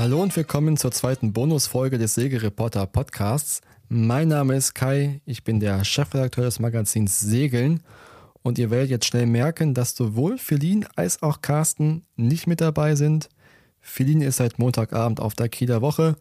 Hallo 0.00 0.22
und 0.22 0.34
willkommen 0.34 0.78
zur 0.78 0.92
zweiten 0.92 1.34
Bonusfolge 1.34 1.98
des 1.98 2.14
Segelreporter 2.14 2.86
Podcasts. 2.86 3.60
Mein 3.90 4.28
Name 4.28 4.56
ist 4.56 4.74
Kai, 4.74 5.20
ich 5.26 5.44
bin 5.44 5.60
der 5.60 5.84
Chefredakteur 5.84 6.46
des 6.46 6.58
Magazins 6.58 7.20
Segeln 7.20 7.82
und 8.40 8.58
ihr 8.58 8.70
werdet 8.70 8.88
jetzt 8.88 9.04
schnell 9.04 9.26
merken, 9.26 9.74
dass 9.74 9.94
sowohl 9.94 10.38
Feline 10.38 10.86
als 10.96 11.22
auch 11.22 11.42
Carsten 11.42 12.06
nicht 12.16 12.46
mit 12.46 12.62
dabei 12.62 12.94
sind. 12.94 13.28
Feline 13.82 14.24
ist 14.24 14.38
seit 14.38 14.58
Montagabend 14.58 15.20
auf 15.20 15.34
der 15.34 15.50
Kieler 15.50 15.82
Woche 15.82 16.16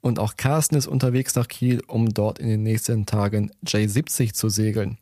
und 0.00 0.18
auch 0.18 0.36
Carsten 0.36 0.74
ist 0.74 0.88
unterwegs 0.88 1.36
nach 1.36 1.46
Kiel, 1.46 1.80
um 1.86 2.12
dort 2.12 2.40
in 2.40 2.48
den 2.48 2.64
nächsten 2.64 3.06
Tagen 3.06 3.52
J70 3.64 4.32
zu 4.32 4.48
segeln. 4.48 4.98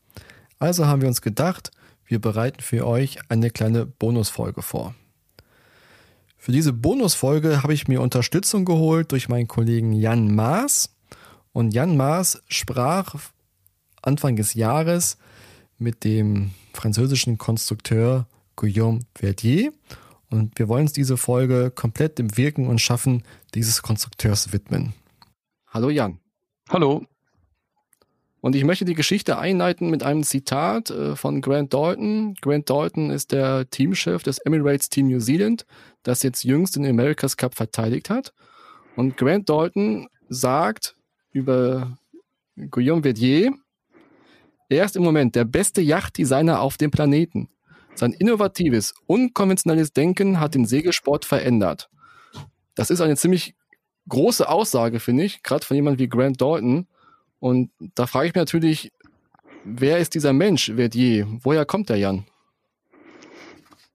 Also 0.58 0.86
haben 0.86 1.00
wir 1.00 1.08
uns 1.08 1.22
gedacht, 1.22 1.70
wir 2.04 2.18
bereiten 2.18 2.60
für 2.60 2.86
euch 2.86 3.18
eine 3.30 3.48
kleine 3.50 3.86
Bonusfolge 3.86 4.60
vor. 4.60 4.94
Für 6.42 6.52
diese 6.52 6.72
Bonusfolge 6.72 7.62
habe 7.62 7.74
ich 7.74 7.86
mir 7.86 8.00
Unterstützung 8.00 8.64
geholt 8.64 9.12
durch 9.12 9.28
meinen 9.28 9.46
Kollegen 9.46 9.92
Jan 9.92 10.34
Maas. 10.34 10.96
Und 11.52 11.74
Jan 11.74 11.98
Maas 11.98 12.42
sprach 12.48 13.14
Anfang 14.00 14.36
des 14.36 14.54
Jahres 14.54 15.18
mit 15.76 16.02
dem 16.02 16.52
französischen 16.72 17.36
Konstrukteur 17.36 18.26
Guillaume 18.56 19.00
Verdier. 19.14 19.70
Und 20.30 20.58
wir 20.58 20.68
wollen 20.68 20.84
uns 20.84 20.94
diese 20.94 21.18
Folge 21.18 21.70
komplett 21.70 22.18
dem 22.18 22.34
Wirken 22.38 22.68
und 22.68 22.80
Schaffen 22.80 23.22
dieses 23.52 23.82
Konstrukteurs 23.82 24.50
widmen. 24.50 24.94
Hallo 25.66 25.90
Jan. 25.90 26.20
Hallo. 26.70 27.04
Und 28.40 28.56
ich 28.56 28.64
möchte 28.64 28.84
die 28.84 28.94
Geschichte 28.94 29.38
einleiten 29.38 29.90
mit 29.90 30.02
einem 30.02 30.22
Zitat 30.22 30.90
äh, 30.90 31.14
von 31.14 31.42
Grant 31.42 31.74
Dalton. 31.74 32.34
Grant 32.40 32.70
Dalton 32.70 33.10
ist 33.10 33.32
der 33.32 33.68
Teamchef 33.68 34.22
des 34.22 34.38
Emirates 34.38 34.88
Team 34.88 35.08
New 35.08 35.20
Zealand, 35.20 35.66
das 36.02 36.22
jetzt 36.22 36.44
jüngst 36.44 36.76
den 36.76 36.86
America's 36.86 37.36
Cup 37.36 37.54
verteidigt 37.54 38.08
hat. 38.08 38.32
Und 38.96 39.16
Grant 39.16 39.48
Dalton 39.48 40.08
sagt 40.28 40.96
über 41.32 41.98
Guillaume 42.56 43.02
Verdier, 43.02 43.52
er 44.68 44.84
ist 44.84 44.96
im 44.96 45.02
Moment 45.02 45.34
der 45.34 45.44
beste 45.44 45.80
Yachtdesigner 45.82 46.60
auf 46.60 46.76
dem 46.76 46.90
Planeten. 46.90 47.48
Sein 47.94 48.12
innovatives, 48.12 48.94
unkonventionelles 49.06 49.92
Denken 49.92 50.40
hat 50.40 50.54
den 50.54 50.64
Segelsport 50.64 51.24
verändert. 51.24 51.90
Das 52.74 52.90
ist 52.90 53.00
eine 53.00 53.16
ziemlich 53.16 53.54
große 54.08 54.48
Aussage, 54.48 55.00
finde 55.00 55.24
ich, 55.24 55.42
gerade 55.42 55.66
von 55.66 55.74
jemandem 55.74 55.98
wie 55.98 56.08
Grant 56.08 56.40
Dalton. 56.40 56.86
Und 57.40 57.70
da 57.94 58.06
frage 58.06 58.28
ich 58.28 58.34
mich 58.34 58.40
natürlich, 58.40 58.92
wer 59.64 59.98
ist 59.98 60.14
dieser 60.14 60.32
Mensch, 60.32 60.72
Verdier? 60.74 61.26
Woher 61.42 61.64
kommt 61.64 61.88
der 61.88 61.96
Jan? 61.96 62.26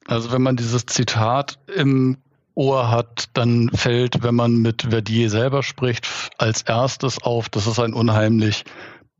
Also 0.07 0.31
wenn 0.31 0.41
man 0.41 0.57
dieses 0.57 0.85
Zitat 0.85 1.59
im 1.73 2.17
Ohr 2.55 2.89
hat, 2.89 3.29
dann 3.33 3.69
fällt, 3.69 4.23
wenn 4.23 4.35
man 4.35 4.57
mit 4.57 4.83
Verdier 4.83 5.29
selber 5.29 5.63
spricht, 5.63 6.07
als 6.37 6.61
erstes 6.63 7.21
auf, 7.21 7.49
dass 7.49 7.67
es 7.67 7.79
ein 7.79 7.93
unheimlich 7.93 8.63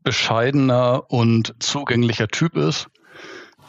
bescheidener 0.02 1.04
und 1.08 1.54
zugänglicher 1.58 2.28
Typ 2.28 2.56
ist, 2.56 2.88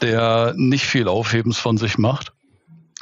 der 0.00 0.54
nicht 0.56 0.86
viel 0.86 1.08
Aufhebens 1.08 1.58
von 1.58 1.76
sich 1.76 1.98
macht 1.98 2.32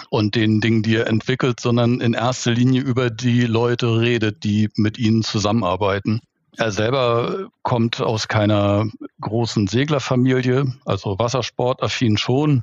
und 0.08 0.34
den 0.34 0.60
Dingen, 0.60 0.82
die 0.82 0.96
er 0.96 1.06
entwickelt, 1.06 1.60
sondern 1.60 2.00
in 2.00 2.14
erster 2.14 2.52
Linie 2.52 2.82
über 2.82 3.10
die 3.10 3.42
Leute 3.42 4.00
redet, 4.00 4.42
die 4.44 4.70
mit 4.76 4.98
ihnen 4.98 5.22
zusammenarbeiten. 5.22 6.20
Er 6.58 6.70
selber 6.70 7.48
kommt 7.62 8.00
aus 8.00 8.28
keiner 8.28 8.86
großen 9.20 9.66
Seglerfamilie, 9.66 10.72
also 10.84 11.18
Wassersportaffin 11.18 12.16
schon, 12.16 12.62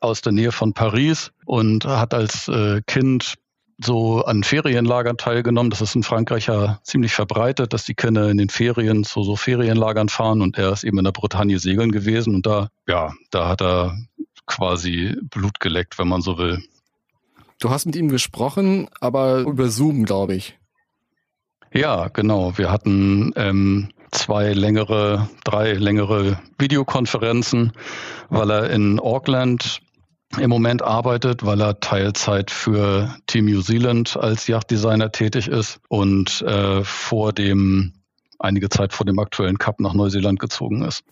aus 0.00 0.20
der 0.20 0.32
Nähe 0.32 0.52
von 0.52 0.72
Paris 0.74 1.32
und 1.44 1.84
hat 1.84 2.14
als 2.14 2.48
äh, 2.48 2.82
Kind 2.86 3.34
so 3.80 4.24
an 4.24 4.42
Ferienlagern 4.42 5.16
teilgenommen. 5.16 5.70
Das 5.70 5.80
ist 5.80 5.94
in 5.94 6.02
Frankreich 6.02 6.46
ja 6.46 6.78
ziemlich 6.82 7.12
verbreitet, 7.12 7.72
dass 7.72 7.84
die 7.84 7.94
Kinder 7.94 8.28
in 8.28 8.36
den 8.36 8.48
Ferien 8.48 9.04
zu 9.04 9.22
so 9.22 9.36
Ferienlagern 9.36 10.08
fahren 10.08 10.42
und 10.42 10.58
er 10.58 10.72
ist 10.72 10.84
eben 10.84 10.98
in 10.98 11.04
der 11.04 11.12
Bretagne 11.12 11.58
segeln 11.58 11.92
gewesen 11.92 12.34
und 12.34 12.46
da, 12.46 12.68
ja, 12.86 13.12
da 13.30 13.48
hat 13.48 13.62
er 13.62 13.96
quasi 14.46 15.16
Blut 15.30 15.60
geleckt, 15.60 15.98
wenn 15.98 16.08
man 16.08 16.22
so 16.22 16.38
will. 16.38 16.62
Du 17.60 17.70
hast 17.70 17.86
mit 17.86 17.96
ihm 17.96 18.08
gesprochen, 18.08 18.88
aber 19.00 19.40
über 19.40 19.68
Zoom, 19.68 20.04
glaube 20.04 20.34
ich. 20.34 20.57
Ja, 21.72 22.08
genau. 22.08 22.56
Wir 22.56 22.70
hatten 22.70 23.32
ähm, 23.36 23.88
zwei 24.10 24.52
längere, 24.52 25.28
drei 25.44 25.74
längere 25.74 26.40
Videokonferenzen, 26.58 27.72
weil 28.30 28.50
er 28.50 28.70
in 28.70 28.98
Auckland 29.00 29.80
im 30.38 30.50
Moment 30.50 30.82
arbeitet, 30.82 31.44
weil 31.44 31.60
er 31.60 31.80
Teilzeit 31.80 32.50
für 32.50 33.14
Team 33.26 33.46
New 33.46 33.62
Zealand 33.62 34.16
als 34.16 34.46
Yachtdesigner 34.46 35.10
tätig 35.10 35.48
ist 35.48 35.80
und 35.88 36.42
äh, 36.42 36.84
vor 36.84 37.32
dem 37.32 37.94
einige 38.38 38.68
Zeit 38.68 38.92
vor 38.92 39.06
dem 39.06 39.18
aktuellen 39.18 39.58
Cup 39.58 39.80
nach 39.80 39.94
Neuseeland 39.94 40.38
gezogen 40.38 40.82
ist. 40.84 41.02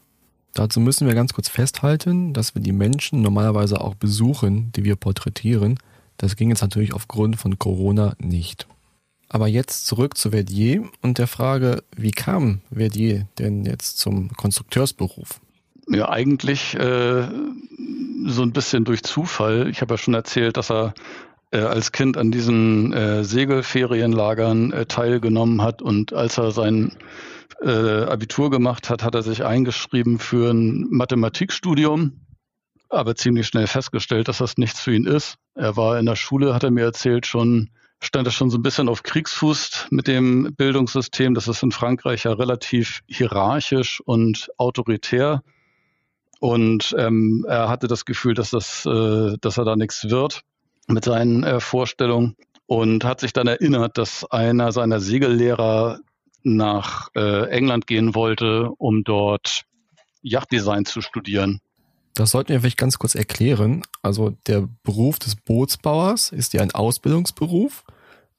Dazu 0.55 0.81
müssen 0.81 1.06
wir 1.06 1.15
ganz 1.15 1.33
kurz 1.34 1.49
festhalten, 1.49 2.33
dass 2.33 2.55
wir 2.55 2.62
die 2.62 2.72
Menschen 2.72 3.21
normalerweise 3.21 3.81
auch 3.81 3.95
besuchen, 3.95 4.71
die 4.72 4.84
wir 4.84 4.97
porträtieren. 4.97 5.78
Das 6.19 6.37
ging 6.37 6.49
jetzt 6.50 6.62
natürlich 6.62 6.95
aufgrund 6.95 7.37
von 7.37 7.59
Corona 7.59 8.15
nicht. 8.19 8.66
Aber 9.28 9.48
jetzt 9.48 9.87
zurück 9.87 10.16
zu 10.16 10.31
Verdier 10.31 10.88
und 11.03 11.19
der 11.19 11.26
Frage, 11.26 11.82
wie 11.97 12.12
kam 12.12 12.60
Verdier 12.72 13.26
denn 13.38 13.64
jetzt 13.64 13.98
zum 13.98 14.31
Konstrukteursberuf? 14.37 15.41
Ja, 15.88 16.09
eigentlich 16.09 16.75
äh, 16.75 17.28
so 18.26 18.42
ein 18.42 18.53
bisschen 18.53 18.84
durch 18.84 19.03
Zufall. 19.03 19.69
Ich 19.69 19.81
habe 19.81 19.94
ja 19.94 19.98
schon 19.98 20.15
erzählt, 20.15 20.56
dass 20.56 20.70
er 20.70 20.94
äh, 21.50 21.59
als 21.59 21.92
Kind 21.92 22.16
an 22.16 22.31
diesen 22.31 22.92
äh, 22.92 23.25
Segelferienlagern 23.25 24.72
äh, 24.72 24.86
teilgenommen 24.86 25.62
hat 25.62 25.82
und 25.82 26.12
als 26.12 26.38
er 26.38 26.50
sein 26.50 26.97
äh, 27.62 28.04
Abitur 28.04 28.50
gemacht 28.50 28.91
hat, 28.91 29.03
hat 29.03 29.15
er 29.15 29.22
sich 29.22 29.44
eingeschrieben 29.44 30.19
für 30.19 30.50
ein 30.50 30.86
Mathematikstudium, 30.91 32.20
aber 32.88 33.15
ziemlich 33.15 33.47
schnell 33.47 33.66
festgestellt, 33.66 34.28
dass 34.28 34.38
das 34.38 34.59
nichts 34.59 34.81
für 34.81 34.94
ihn 34.94 35.06
ist. 35.06 35.36
Er 35.54 35.76
war 35.76 35.98
in 35.98 36.06
der 36.06 36.16
Schule, 36.16 36.54
hat 36.54 36.65
er 36.65 36.70
mir 36.70 36.84
erzählt, 36.84 37.26
schon 37.26 37.70
stand 38.01 38.29
er 38.29 38.33
schon 38.33 38.51
so 38.51 38.59
ein 38.59 38.62
bisschen 38.62 38.89
auf 38.89 39.03
Kriegsfuß 39.03 39.89
mit 39.91 40.07
dem 40.07 40.55
Bildungssystem. 40.55 41.34
Das 41.34 41.49
ist 41.49 41.62
in 41.62 41.73
Frankreich 41.73 42.25
ja 42.25 42.33
relativ 42.33 43.01
hierarchisch 43.07 44.01
und 44.05 44.51
autoritär. 44.59 45.43
Und 46.41 46.95
ähm, 46.99 47.47
er 47.49 47.69
hatte 47.69 47.89
das 47.89 48.05
Gefühl, 48.05 48.34
dass, 48.34 48.51
das, 48.51 48.84
äh, 48.87 49.37
dass 49.41 49.59
er 49.59 49.65
da 49.65 49.77
nichts 49.77 50.11
wird 50.11 50.43
mit 50.87 51.05
seinen 51.05 51.45
äh, 51.45 51.61
Vorstellungen 51.61 52.37
und 52.67 53.05
hat 53.05 53.21
sich 53.21 53.33
dann 53.33 53.47
erinnert, 53.47 53.97
dass 53.97 54.25
einer 54.31 54.73
seiner 54.73 55.01
Segellehrer 55.01 56.01
nach 56.43 57.09
äh, 57.17 57.49
England 57.49 57.87
gehen 57.87 58.15
wollte, 58.15 58.71
um 58.78 59.03
dort 59.03 59.63
Yachtdesign 60.23 60.84
zu 60.84 61.01
studieren. 61.01 61.61
Das 62.16 62.31
sollten 62.31 62.49
wir 62.49 62.60
vielleicht 62.60 62.78
ganz 62.78 62.99
kurz 62.99 63.15
erklären. 63.15 63.82
Also 64.03 64.31
der 64.47 64.69
Beruf 64.82 65.19
des 65.19 65.37
Bootsbauers 65.37 66.32
ist 66.32 66.54
ja 66.54 66.62
ein 66.62 66.71
Ausbildungsberuf, 66.71 67.84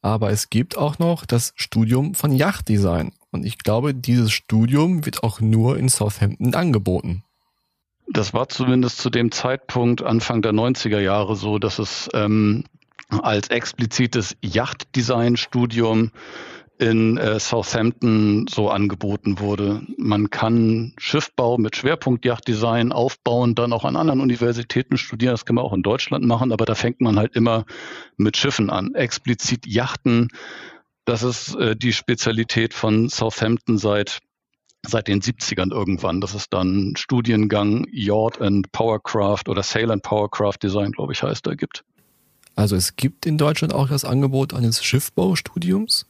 aber 0.02 0.32
es 0.32 0.50
gibt 0.50 0.78
auch 0.78 0.98
noch 0.98 1.28
das 1.28 1.54
Studium 1.56 2.16
von 2.16 2.32
Yachtdesign. 2.32 3.14
Und 3.32 3.46
ich 3.46 3.60
glaube, 3.60 3.94
dieses 3.94 4.32
Studium 4.32 5.06
wird 5.06 5.22
auch 5.22 5.42
nur 5.42 5.78
in 5.78 5.90
Southampton 5.90 6.56
angeboten. 6.56 7.24
Das 8.10 8.34
war 8.34 8.50
zumindest 8.50 8.98
zu 8.98 9.12
dem 9.12 9.32
Zeitpunkt 9.32 10.02
Anfang 10.02 10.42
der 10.42 10.54
90er 10.54 11.00
Jahre 11.00 11.36
so, 11.36 11.60
dass 11.60 11.78
es 11.78 12.10
ähm, 12.16 12.64
als 13.10 13.50
explizites 13.50 14.36
Yachtdesign-Studium 14.42 16.12
in 16.80 17.18
äh, 17.18 17.40
Southampton 17.40 18.46
so 18.48 18.70
angeboten 18.70 19.40
wurde. 19.40 19.82
Man 19.98 20.30
kann 20.30 20.94
Schiffbau 20.98 21.58
mit 21.58 21.76
Schwerpunkt 21.76 22.26
Yachtdesign 22.26 22.92
aufbauen, 22.92 23.56
dann 23.56 23.74
auch 23.74 23.84
an 23.84 23.96
anderen 23.96 24.22
Universitäten 24.22 24.98
studieren. 24.98 25.34
Das 25.34 25.46
kann 25.46 25.56
man 25.56 25.66
auch 25.66 25.74
in 25.74 25.84
Deutschland 25.84 26.26
machen, 26.26 26.52
aber 26.52 26.66
da 26.66 26.76
fängt 26.76 27.02
man 27.02 27.18
halt 27.18 27.36
immer 27.36 27.66
mit 28.16 28.38
Schiffen 28.38 28.70
an. 28.70 28.94
Explizit 28.94 29.66
Yachten, 29.66 30.30
das 31.06 31.24
ist 31.24 31.56
äh, 31.56 31.76
die 31.76 31.94
Spezialität 31.94 32.74
von 32.74 33.10
Southampton 33.10 33.78
seit 33.78 34.20
seit 34.86 35.08
den 35.08 35.22
70ern 35.22 35.72
irgendwann. 35.72 36.22
Das 36.22 36.34
ist 36.34 36.54
dann 36.54 36.94
Studiengang 36.96 37.88
Yacht 37.92 38.42
and 38.42 38.72
Powercraft 38.72 39.50
oder 39.50 39.64
Sail 39.64 39.92
and 39.92 40.04
Powercraft 40.04 40.58
Design, 40.64 40.92
glaube 40.92 41.14
ich, 41.14 41.24
heißt 41.24 41.46
da 41.46 41.56
gibt. 41.56 41.84
Also 42.56 42.76
es 42.76 42.96
gibt 42.96 43.26
in 43.26 43.38
Deutschland 43.38 43.74
auch 43.74 43.90
das 43.90 44.06
Angebot 44.06 44.54
eines 44.54 44.84
Schiffbaustudiums, 44.84 46.08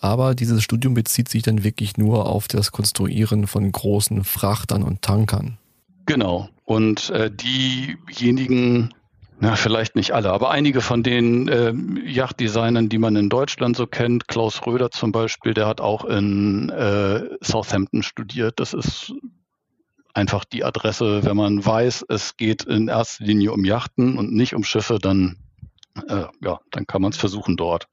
aber 0.00 0.34
dieses 0.34 0.62
Studium 0.62 0.94
bezieht 0.94 1.28
sich 1.28 1.42
dann 1.42 1.64
wirklich 1.64 1.96
nur 1.96 2.26
auf 2.26 2.48
das 2.48 2.72
Konstruieren 2.72 3.46
von 3.46 3.70
großen 3.70 4.24
Frachtern 4.24 4.82
und 4.82 5.02
Tankern. 5.02 5.58
Genau. 6.06 6.48
Und 6.64 7.10
äh, 7.10 7.30
diejenigen, 7.30 8.94
na, 9.40 9.56
vielleicht 9.56 9.96
nicht 9.96 10.12
alle, 10.12 10.32
aber 10.32 10.50
einige 10.50 10.80
von 10.80 11.02
den 11.02 11.48
äh, 11.48 11.72
Yachtdesignern, 12.04 12.88
die 12.88 12.98
man 12.98 13.16
in 13.16 13.28
Deutschland 13.28 13.76
so 13.76 13.86
kennt, 13.86 14.28
Klaus 14.28 14.66
Röder 14.66 14.90
zum 14.90 15.12
Beispiel, 15.12 15.54
der 15.54 15.66
hat 15.66 15.80
auch 15.80 16.04
in 16.04 16.70
äh, 16.70 17.22
Southampton 17.40 18.02
studiert. 18.02 18.58
Das 18.60 18.74
ist 18.74 19.12
einfach 20.14 20.44
die 20.44 20.64
Adresse, 20.64 21.24
wenn 21.24 21.36
man 21.36 21.64
weiß, 21.64 22.06
es 22.08 22.36
geht 22.36 22.64
in 22.64 22.88
erster 22.88 23.24
Linie 23.24 23.52
um 23.52 23.64
Yachten 23.64 24.16
und 24.16 24.32
nicht 24.32 24.54
um 24.54 24.64
Schiffe, 24.64 24.98
dann 24.98 25.36
äh, 26.08 26.24
ja, 26.42 26.60
dann 26.70 26.86
kann 26.86 27.02
man 27.02 27.12
es 27.12 27.18
versuchen 27.18 27.56
dort. 27.56 27.88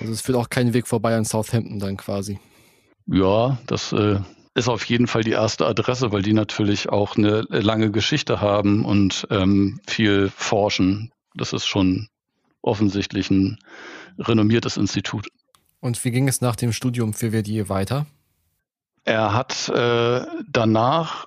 Also 0.00 0.12
es 0.12 0.20
führt 0.20 0.38
auch 0.38 0.50
keinen 0.50 0.74
Weg 0.74 0.86
vorbei 0.86 1.16
an 1.16 1.24
Southampton 1.24 1.78
dann 1.78 1.96
quasi. 1.96 2.38
Ja, 3.06 3.58
das 3.66 3.92
äh, 3.92 4.20
ist 4.54 4.68
auf 4.68 4.84
jeden 4.84 5.06
Fall 5.06 5.22
die 5.22 5.32
erste 5.32 5.66
Adresse, 5.66 6.12
weil 6.12 6.22
die 6.22 6.32
natürlich 6.32 6.88
auch 6.88 7.16
eine 7.16 7.42
lange 7.48 7.90
Geschichte 7.90 8.40
haben 8.40 8.84
und 8.84 9.26
ähm, 9.30 9.80
viel 9.86 10.30
forschen. 10.30 11.12
Das 11.34 11.52
ist 11.52 11.66
schon 11.66 12.08
offensichtlich 12.62 13.30
ein 13.30 13.58
renommiertes 14.18 14.76
Institut. 14.76 15.28
Und 15.80 16.04
wie 16.04 16.10
ging 16.10 16.28
es 16.28 16.40
nach 16.40 16.56
dem 16.56 16.72
Studium 16.72 17.14
für 17.14 17.30
Verdier 17.30 17.68
weiter? 17.68 18.06
Er 19.04 19.32
hat 19.32 19.68
äh, 19.70 20.26
danach 20.48 21.26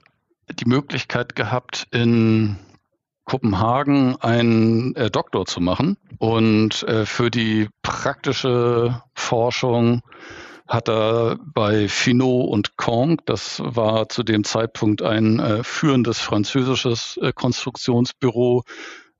die 0.52 0.66
Möglichkeit 0.66 1.36
gehabt, 1.36 1.88
in 1.92 2.58
Kopenhagen 3.26 4.16
einen 4.22 4.96
äh, 4.96 5.10
Doktor 5.10 5.46
zu 5.46 5.62
machen. 5.62 5.98
Und 6.18 6.84
äh, 6.84 7.06
für 7.06 7.32
die 7.32 7.70
praktische 7.82 9.02
Forschung 9.16 10.02
hat 10.68 10.90
er 10.90 11.38
bei 11.54 11.88
Finot 11.88 12.50
und 12.50 12.78
Kong, 12.78 13.22
das 13.26 13.62
war 13.64 14.10
zu 14.10 14.24
dem 14.24 14.44
Zeitpunkt 14.44 15.02
ein 15.02 15.40
äh, 15.40 15.64
führendes 15.64 16.20
französisches 16.20 17.18
äh, 17.22 17.32
Konstruktionsbüro, 17.34 18.64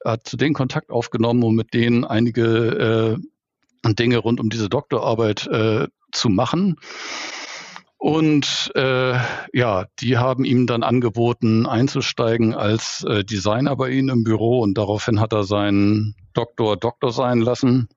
hat 0.04 0.28
zu 0.28 0.38
denen 0.38 0.54
Kontakt 0.54 0.90
aufgenommen, 0.90 1.44
um 1.44 1.56
mit 1.56 1.74
denen 1.74 2.06
einige 2.06 3.18
äh, 3.86 3.94
Dinge 3.94 4.18
rund 4.18 4.40
um 4.40 4.50
diese 4.50 4.70
Doktorarbeit 4.70 5.48
äh, 5.48 5.88
zu 6.12 6.30
machen. 6.30 6.78
Und 8.04 8.70
äh, 8.76 9.18
ja, 9.54 9.86
die 10.00 10.18
haben 10.18 10.44
ihm 10.44 10.68
dann 10.68 10.84
angeboten, 10.84 11.66
einzusteigen 11.66 12.54
als 12.54 13.06
äh, 13.06 13.24
Designer 13.24 13.78
bei 13.78 13.92
ihnen 13.92 14.10
im 14.10 14.24
Büro 14.26 14.60
und 14.60 14.78
daraufhin 14.78 15.22
hat 15.22 15.32
er 15.32 15.46
seinen 15.46 16.14
Doktor 16.34 16.76
Doktor 16.76 17.14
sein 17.14 17.40
lassen 17.40 17.88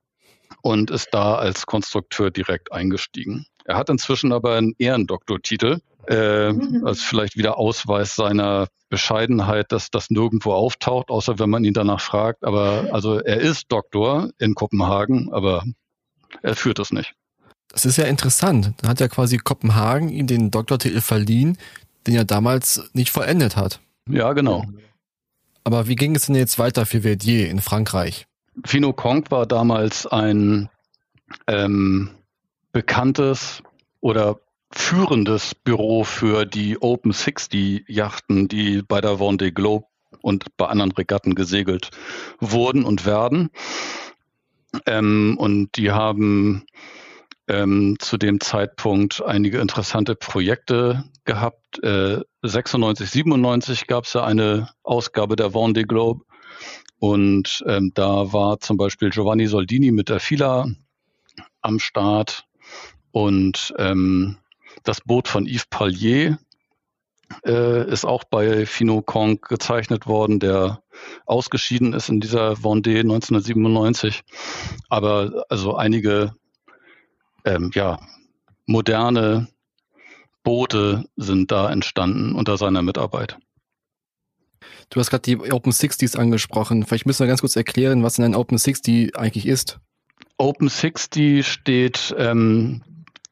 und 0.62 0.92
ist 0.92 1.08
da 1.10 1.34
als 1.34 1.66
Konstrukteur 1.66 2.30
direkt 2.30 2.70
eingestiegen. 2.70 3.46
Er 3.64 3.76
hat 3.76 3.90
inzwischen 3.90 4.32
aber 4.32 4.54
einen 4.54 4.74
Ehrendoktortitel, 4.78 5.80
äh, 6.06 6.52
mhm. 6.52 6.86
als 6.86 7.02
vielleicht 7.02 7.36
wieder 7.36 7.58
Ausweis 7.58 8.14
seiner 8.14 8.68
Bescheidenheit, 8.88 9.72
dass 9.72 9.90
das 9.90 10.08
nirgendwo 10.08 10.52
auftaucht, 10.52 11.10
außer 11.10 11.40
wenn 11.40 11.50
man 11.50 11.64
ihn 11.64 11.74
danach 11.74 12.00
fragt. 12.00 12.44
Aber 12.44 12.90
also 12.92 13.18
er 13.18 13.40
ist 13.40 13.72
Doktor 13.72 14.30
in 14.38 14.54
Kopenhagen, 14.54 15.32
aber 15.32 15.64
er 16.42 16.54
führt 16.54 16.78
es 16.78 16.92
nicht. 16.92 17.16
Das 17.76 17.84
ist 17.84 17.98
ja 17.98 18.04
interessant. 18.04 18.72
Da 18.78 18.88
hat 18.88 19.00
ja 19.00 19.08
quasi 19.08 19.36
Kopenhagen 19.36 20.08
ihm 20.08 20.26
den 20.26 20.50
Doktortitel 20.50 21.02
verliehen, 21.02 21.58
den 22.06 22.14
er 22.14 22.24
damals 22.24 22.88
nicht 22.94 23.10
vollendet 23.10 23.54
hat. 23.54 23.80
Ja, 24.08 24.32
genau. 24.32 24.64
Aber 25.62 25.86
wie 25.86 25.94
ging 25.94 26.16
es 26.16 26.24
denn 26.24 26.36
jetzt 26.36 26.58
weiter 26.58 26.86
für 26.86 27.02
Verdier 27.02 27.50
in 27.50 27.60
Frankreich? 27.60 28.26
Fino 28.64 28.94
Kong 28.94 29.30
war 29.30 29.44
damals 29.44 30.06
ein 30.06 30.70
ähm, 31.46 32.12
bekanntes 32.72 33.62
oder 34.00 34.40
führendes 34.70 35.54
Büro 35.54 36.02
für 36.02 36.46
die 36.46 36.80
Open 36.80 37.12
60 37.12 37.86
Yachten, 37.88 38.48
die 38.48 38.80
bei 38.88 39.02
der 39.02 39.18
Vendée 39.18 39.52
Globe 39.52 39.84
und 40.22 40.56
bei 40.56 40.64
anderen 40.64 40.92
Regatten 40.92 41.34
gesegelt 41.34 41.90
wurden 42.40 42.84
und 42.84 43.04
werden. 43.04 43.50
Ähm, 44.86 45.36
und 45.38 45.76
die 45.76 45.90
haben 45.90 46.64
ähm, 47.48 47.96
zu 47.98 48.16
dem 48.16 48.40
Zeitpunkt 48.40 49.22
einige 49.24 49.60
interessante 49.60 50.14
Projekte 50.14 51.04
gehabt. 51.24 51.82
Äh, 51.82 52.20
96, 52.42 53.10
97 53.10 53.86
gab 53.86 54.04
es 54.04 54.12
ja 54.12 54.24
eine 54.24 54.70
Ausgabe 54.82 55.36
der 55.36 55.50
Vendée 55.50 55.86
Globe 55.86 56.24
und 56.98 57.62
ähm, 57.66 57.92
da 57.94 58.32
war 58.32 58.60
zum 58.60 58.76
Beispiel 58.76 59.10
Giovanni 59.10 59.46
Soldini 59.46 59.92
mit 59.92 60.08
der 60.08 60.20
Fila 60.20 60.66
am 61.60 61.78
Start 61.78 62.44
und 63.12 63.74
ähm, 63.78 64.38
das 64.82 65.00
Boot 65.00 65.28
von 65.28 65.46
Yves 65.46 65.66
Pallier 65.66 66.38
äh, 67.44 67.90
ist 67.90 68.04
auch 68.04 68.24
bei 68.24 68.66
Fino 68.66 69.02
Kong 69.02 69.40
gezeichnet 69.40 70.06
worden, 70.06 70.38
der 70.38 70.82
ausgeschieden 71.26 71.92
ist 71.92 72.08
in 72.08 72.20
dieser 72.20 72.52
Vendée 72.52 73.00
1997. 73.00 74.22
Aber 74.88 75.44
also 75.48 75.76
einige 75.76 76.32
ähm, 77.46 77.70
ja, 77.72 77.98
moderne 78.66 79.48
Boote 80.42 81.04
sind 81.16 81.50
da 81.50 81.70
entstanden 81.70 82.34
unter 82.34 82.56
seiner 82.56 82.82
Mitarbeit. 82.82 83.38
Du 84.90 85.00
hast 85.00 85.10
gerade 85.10 85.22
die 85.22 85.36
Open 85.50 85.72
60s 85.72 86.16
angesprochen. 86.16 86.84
Vielleicht 86.84 87.06
müssen 87.06 87.20
wir 87.20 87.26
ganz 87.26 87.40
kurz 87.40 87.56
erklären, 87.56 88.02
was 88.02 88.14
denn 88.14 88.24
ein 88.24 88.34
Open 88.34 88.58
60 88.58 89.16
eigentlich 89.16 89.46
ist. 89.46 89.80
Open 90.38 90.68
60 90.68 91.46
steht 91.46 92.14
ähm, 92.18 92.82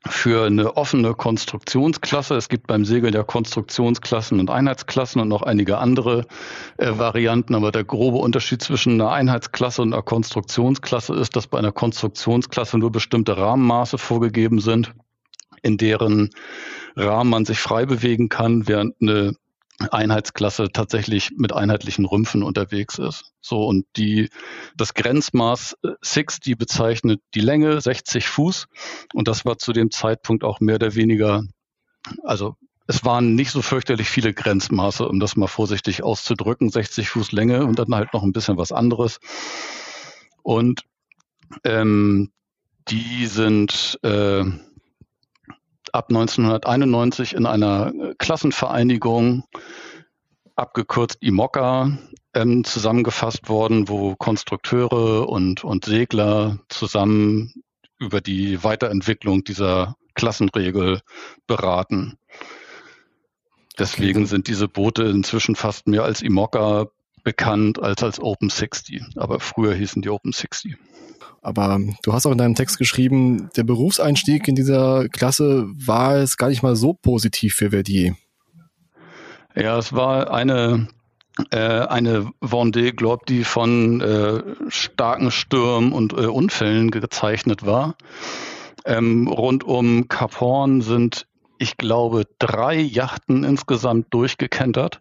für 0.07 0.47
eine 0.47 0.77
offene 0.77 1.15
Konstruktionsklasse. 1.15 2.35
Es 2.35 2.49
gibt 2.49 2.67
beim 2.67 2.85
Segeln 2.85 3.15
ja 3.15 3.23
Konstruktionsklassen 3.23 4.39
und 4.39 4.51
Einheitsklassen 4.51 5.21
und 5.21 5.29
noch 5.29 5.43
einige 5.43 5.79
andere 5.79 6.27
äh, 6.77 6.91
Varianten. 6.99 7.55
Aber 7.55 7.73
der 7.73 7.85
grobe 7.85 8.19
Unterschied 8.19 8.63
zwischen 8.63 9.01
einer 9.01 9.11
Einheitsklasse 9.11 9.83
und 9.83 9.93
einer 9.93 10.03
Konstruktionsklasse 10.03 11.15
ist, 11.15 11.37
dass 11.37 11.47
bei 11.47 11.59
einer 11.59 11.73
Konstruktionsklasse 11.73 12.79
nur 12.79 12.93
bestimmte 12.93 13.37
Rahmenmaße 13.37 13.97
vorgegeben 13.97 14.61
sind, 14.61 14.93
in 15.63 15.79
deren 15.79 16.31
Rahmen 16.97 17.31
man 17.31 17.45
sich 17.45 17.59
frei 17.59 17.87
bewegen 17.87 18.29
kann, 18.29 18.69
während 18.69 18.95
eine 19.01 19.35
Einheitsklasse 19.91 20.71
tatsächlich 20.73 21.33
mit 21.37 21.53
einheitlichen 21.53 22.05
Rümpfen 22.05 22.43
unterwegs 22.43 22.99
ist. 22.99 23.33
So 23.41 23.67
und 23.67 23.87
die 23.97 24.31
das 24.77 24.95
Grenzmaß 24.95 25.77
60 26.01 26.53
äh, 26.53 26.55
bezeichnet 26.55 27.21
die 27.35 27.41
Länge 27.41 27.81
60 27.81 28.27
Fuß 28.27 28.69
und 29.15 29.29
das 29.29 29.45
war 29.45 29.59
zu 29.59 29.73
dem 29.73 29.91
Zeitpunkt 29.91 30.45
auch 30.45 30.61
mehr 30.61 30.77
oder 30.77 30.95
weniger 30.95 31.43
also 32.23 32.57
es 32.87 33.05
waren 33.05 33.35
nicht 33.35 33.51
so 33.51 33.63
fürchterlich 33.63 34.09
viele 34.09 34.35
Grenzmaße, 34.35 35.09
um 35.09 35.19
das 35.19 35.37
mal 35.37 35.47
vorsichtig 35.47 36.03
auszudrücken, 36.03 36.69
60 36.69 37.09
Fuß 37.09 37.33
Länge 37.33 37.65
und 37.65 37.79
dann 37.79 37.95
halt 37.95 38.13
noch 38.13 38.23
ein 38.23 38.33
bisschen 38.33 38.59
was 38.59 38.73
anderes. 38.73 39.21
Und 40.43 40.83
ähm, 41.65 42.31
die 42.89 43.27
sind 43.27 43.99
äh, 44.03 44.45
ab 45.95 46.07
1991 46.09 47.35
in 47.35 47.47
einer 47.47 47.93
äh, 47.95 48.15
Klassenvereinigung, 48.19 49.45
abgekürzt 50.57 51.19
IMOCA, 51.21 51.99
ähm, 52.35 52.65
zusammengefasst 52.65 53.49
worden, 53.49 53.89
wo 53.89 54.17
Konstrukteure 54.17 55.29
und, 55.29 55.63
und 55.63 55.85
Segler 55.85 56.59
zusammen 56.69 57.55
über 57.99 58.21
die 58.21 58.65
Weiterentwicklung 58.65 59.45
dieser 59.45 59.95
Klassenregel 60.15 61.01
beraten. 61.47 62.19
Deswegen 63.79 64.27
sind 64.27 64.49
diese 64.49 64.69
Boote 64.69 65.05
inzwischen 65.05 65.55
fast 65.55 65.87
mehr 65.87 66.03
als 66.03 66.23
IMOCA 66.23 66.89
bekannt 67.25 67.83
als 67.83 68.03
als 68.03 68.21
Open 68.21 68.51
60. 68.51 69.03
Aber 69.17 69.41
früher 69.41 69.75
hießen 69.75 70.03
die 70.03 70.11
Open 70.11 70.33
60. 70.33 70.77
Aber 71.43 71.79
du 72.03 72.13
hast 72.13 72.25
auch 72.27 72.33
in 72.33 72.39
deinem 72.39 72.55
Text 72.55 72.79
geschrieben, 72.79 73.51
der 73.57 73.65
Berufseinstieg 73.65 74.49
in 74.49 74.55
dieser 74.55 75.09
Klasse 75.09 75.67
war 75.69 76.17
es 76.17 76.37
gar 76.37 76.49
nicht 76.49 76.63
mal 76.63 76.77
so 76.77 76.95
positiv 76.95 77.55
für 77.55 77.71
Verdier. 77.71 78.17
Ja, 79.55 79.79
es 79.79 79.93
war 79.93 80.33
eine 80.33 80.89
äh, 81.51 81.59
eine 81.59 82.31
Vendée 82.41 82.93
Globe, 82.93 83.25
die 83.29 83.45
von 83.45 84.01
äh, 84.01 84.43
starken 84.69 85.31
Stürmen 85.31 85.93
und 85.93 86.13
äh, 86.13 86.27
Unfällen 86.27 86.91
gezeichnet 86.91 87.67
war. 87.67 87.97
Ähm, 88.85 89.29
rund 89.29 89.65
um 89.65 90.09
Cap 90.09 90.41
Horn 90.41 90.81
sind, 90.81 91.27
ich 91.59 91.77
glaube, 91.77 92.25
drei 92.39 92.77
Yachten 92.77 93.45
insgesamt 93.45 94.13
durchgekentert. 94.15 95.01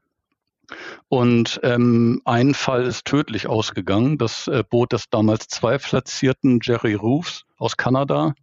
Und 1.10 1.60
ähm, 1.64 2.22
ein 2.26 2.54
Fall 2.54 2.84
ist 2.84 3.06
tödlich 3.06 3.48
ausgegangen. 3.48 4.18
Das 4.18 4.48
äh, 4.48 4.64
Boot 4.68 4.94
des 4.94 5.10
damals 5.10 5.48
zweitplatzierten 5.48 6.60
Jerry 6.62 6.94
Roofs 6.94 7.44
aus 7.58 7.78
Kanada, 7.78 8.34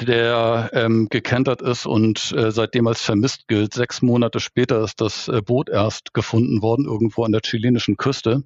der 0.00 0.70
ähm, 0.72 1.08
gekentert 1.10 1.62
ist 1.62 1.86
und 1.86 2.32
äh, 2.32 2.52
seitdem 2.52 2.86
als 2.86 3.02
vermisst 3.02 3.48
gilt. 3.48 3.74
Sechs 3.74 4.02
Monate 4.02 4.40
später 4.40 4.82
ist 4.84 5.00
das 5.00 5.28
äh, 5.28 5.42
Boot 5.42 5.68
erst 5.68 6.14
gefunden 6.14 6.62
worden, 6.62 6.84
irgendwo 6.84 7.24
an 7.24 7.32
der 7.32 7.42
chilenischen 7.42 7.96
Küste. 7.96 8.44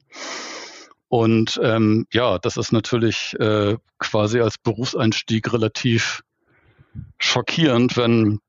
Und 1.09 1.61
ähm, 1.63 2.07
ja, 2.13 2.39
das 2.39 2.57
ist 2.57 2.73
natürlich 2.73 3.35
äh, 3.39 3.77
quasi 3.99 4.41
als 4.41 4.59
Berufseinstieg 4.59 5.53
relativ 5.53 6.23
schockierend, 7.19 7.97
wenn, 7.97 8.41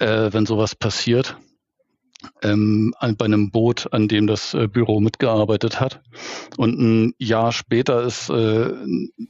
äh, 0.00 0.32
wenn 0.32 0.46
sowas 0.46 0.74
passiert 0.74 1.36
ähm, 2.42 2.94
bei 3.00 3.24
einem 3.24 3.50
Boot, 3.50 3.92
an 3.92 4.08
dem 4.08 4.26
das 4.26 4.54
äh, 4.54 4.68
Büro 4.68 5.00
mitgearbeitet 5.00 5.80
hat. 5.80 6.00
Und 6.56 6.78
ein 6.78 7.14
Jahr 7.18 7.52
später 7.52 8.02
ist 8.02 8.30
äh, 8.30 8.72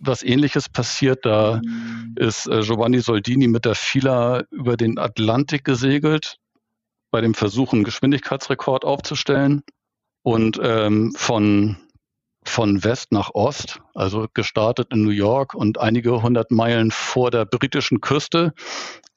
was 0.01 0.23
Ähnliches 0.23 0.69
passiert. 0.69 1.25
Da 1.25 1.61
ist 2.17 2.47
äh, 2.47 2.61
Giovanni 2.63 3.01
Soldini 3.01 3.49
mit 3.49 3.65
der 3.65 3.75
Fila 3.75 4.45
über 4.51 4.77
den 4.77 4.99
Atlantik 4.99 5.65
gesegelt, 5.65 6.37
bei 7.11 7.21
dem 7.21 7.35
Versuch, 7.35 7.73
einen 7.73 7.85
Geschwindigkeitsrekord 7.85 8.85
aufzustellen. 8.85 9.63
Und 10.23 10.59
ähm, 10.63 11.13
von 11.17 11.77
von 12.49 12.85
West 12.85 13.13
nach 13.13 13.35
Ost, 13.35 13.81
also 13.95 14.27
gestartet 14.33 14.93
in 14.93 15.03
New 15.03 15.11
York 15.11 15.55
und 15.55 15.79
einige 15.79 16.23
hundert 16.23 16.51
Meilen 16.51 16.91
vor 16.91 17.31
der 17.31 17.45
britischen 17.45 18.01
Küste 18.01 18.53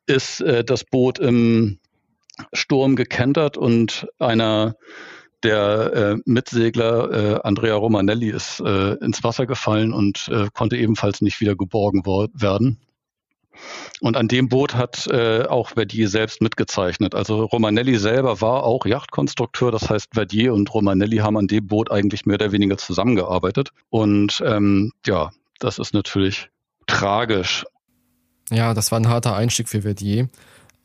ist 0.07 0.41
äh, 0.41 0.63
das 0.63 0.83
Boot 0.83 1.19
im 1.19 1.78
Sturm 2.53 2.95
gekentert 2.95 3.57
und 3.57 4.07
einer 4.19 4.75
der 5.43 5.93
äh, 5.93 6.17
Mitsegler, 6.25 7.11
äh, 7.11 7.39
Andrea 7.43 7.75
Romanelli, 7.75 8.29
ist 8.29 8.59
äh, 8.59 8.93
ins 8.95 9.23
Wasser 9.23 9.45
gefallen 9.45 9.93
und 9.93 10.29
äh, 10.31 10.47
konnte 10.53 10.77
ebenfalls 10.77 11.21
nicht 11.21 11.39
wieder 11.39 11.55
geborgen 11.55 12.03
werden. 12.05 12.79
Und 14.01 14.15
an 14.15 14.27
dem 14.27 14.47
Boot 14.47 14.75
hat 14.75 15.07
äh, 15.07 15.43
auch 15.43 15.69
Verdier 15.71 16.07
selbst 16.07 16.41
mitgezeichnet. 16.41 17.15
Also 17.15 17.43
Romanelli 17.43 17.97
selber 17.97 18.41
war 18.41 18.63
auch 18.63 18.85
Yachtkonstrukteur. 18.85 19.71
Das 19.71 19.89
heißt, 19.89 20.13
Verdier 20.13 20.53
und 20.53 20.73
Romanelli 20.73 21.17
haben 21.17 21.37
an 21.37 21.47
dem 21.47 21.67
Boot 21.67 21.91
eigentlich 21.91 22.25
mehr 22.25 22.35
oder 22.35 22.51
weniger 22.51 22.77
zusammengearbeitet. 22.77 23.71
Und 23.89 24.41
ähm, 24.45 24.93
ja, 25.05 25.31
das 25.59 25.79
ist 25.79 25.93
natürlich 25.93 26.49
tragisch. 26.87 27.65
Ja, 28.51 28.73
das 28.73 28.91
war 28.91 28.99
ein 28.99 29.09
harter 29.09 29.35
Einstieg 29.35 29.67
für 29.67 29.81
Verdier. 29.81 30.29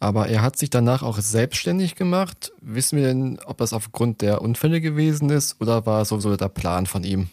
Aber 0.01 0.29
er 0.29 0.43
hat 0.43 0.59
sich 0.59 0.71
danach 0.71 1.03
auch 1.03 1.19
selbstständig 1.19 1.95
gemacht. 1.95 2.53
Wissen 2.61 2.99
wir 2.99 3.07
denn, 3.07 3.39
ob 3.47 3.59
das 3.59 3.73
aufgrund 3.73 4.21
der 4.21 4.43
Unfälle 4.43 4.81
gewesen 4.81 5.31
ist 5.31 5.61
oder 5.61 5.87
war 5.87 6.05
sowieso 6.05 6.37
der 6.37 6.49
Plan 6.49 6.87
von 6.87 7.05
ihm? 7.05 7.29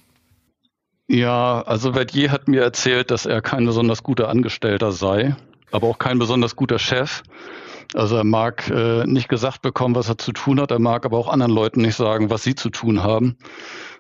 Ja, 1.08 1.62
also 1.64 1.92
Verdier 1.92 2.32
hat 2.32 2.48
mir 2.48 2.62
erzählt, 2.62 3.12
dass 3.12 3.26
er 3.26 3.42
kein 3.42 3.66
besonders 3.66 4.02
guter 4.02 4.30
Angestellter 4.30 4.94
sei, 4.94 5.36
aber 5.72 5.88
auch 5.88 5.98
kein 5.98 6.20
besonders 6.20 6.56
guter 6.56 6.80
Chef. 6.80 7.24
Also 7.94 8.16
er 8.16 8.24
mag 8.24 8.70
äh, 8.70 9.06
nicht 9.06 9.28
gesagt 9.28 9.62
bekommen, 9.62 9.96
was 9.96 10.08
er 10.08 10.18
zu 10.18 10.32
tun 10.32 10.62
hat, 10.62 10.72
er 10.72 10.80
mag 10.80 11.06
aber 11.06 11.18
auch 11.18 11.28
anderen 11.28 11.52
Leuten 11.52 11.82
nicht 11.82 11.96
sagen, 11.96 12.30
was 12.30 12.44
sie 12.44 12.56
zu 12.56 12.70
tun 12.70 13.04
haben. 13.04 13.38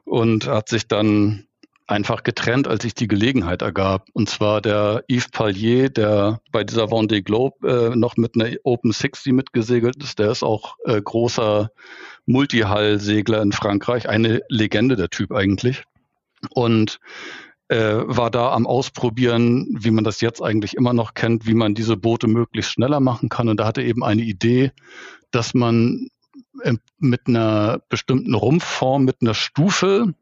Und 0.05 0.47
hat 0.47 0.69
sich 0.69 0.87
dann 0.87 1.43
einfach 1.87 2.23
getrennt, 2.23 2.67
als 2.67 2.83
sich 2.83 2.93
die 2.93 3.07
Gelegenheit 3.07 3.61
ergab. 3.61 4.07
Und 4.13 4.29
zwar 4.29 4.61
der 4.61 5.03
Yves 5.09 5.29
Pallier, 5.29 5.89
der 5.89 6.41
bei 6.51 6.63
dieser 6.63 6.85
Vendée 6.85 7.21
Globe 7.21 7.91
äh, 7.91 7.95
noch 7.95 8.17
mit 8.17 8.35
einer 8.35 8.55
Open 8.63 8.91
60 8.91 9.33
mitgesegelt 9.33 10.01
ist, 10.01 10.19
der 10.19 10.31
ist 10.31 10.43
auch 10.43 10.77
äh, 10.85 11.01
großer 11.01 11.71
Multihall-Segler 12.25 13.41
in 13.41 13.51
Frankreich, 13.51 14.07
eine 14.07 14.41
Legende 14.47 14.95
der 14.95 15.09
Typ 15.09 15.31
eigentlich 15.31 15.83
und 16.51 16.99
äh, 17.67 18.01
war 18.05 18.31
da 18.31 18.51
am 18.51 18.67
Ausprobieren, 18.67 19.67
wie 19.79 19.91
man 19.91 20.03
das 20.03 20.21
jetzt 20.21 20.41
eigentlich 20.41 20.75
immer 20.75 20.93
noch 20.93 21.13
kennt, 21.13 21.45
wie 21.45 21.53
man 21.53 21.73
diese 21.73 21.97
Boote 21.97 22.27
möglichst 22.27 22.71
schneller 22.71 22.99
machen 22.99 23.29
kann. 23.29 23.49
Und 23.49 23.59
da 23.59 23.65
hatte 23.65 23.81
eben 23.81 24.03
eine 24.03 24.21
Idee, 24.21 24.71
dass 25.31 25.53
man 25.53 26.09
mit 26.99 27.27
einer 27.27 27.81
bestimmten 27.89 28.35
Rumpfform, 28.35 29.03
mit 29.03 29.17
einer 29.21 29.33
Stufe, 29.33 30.13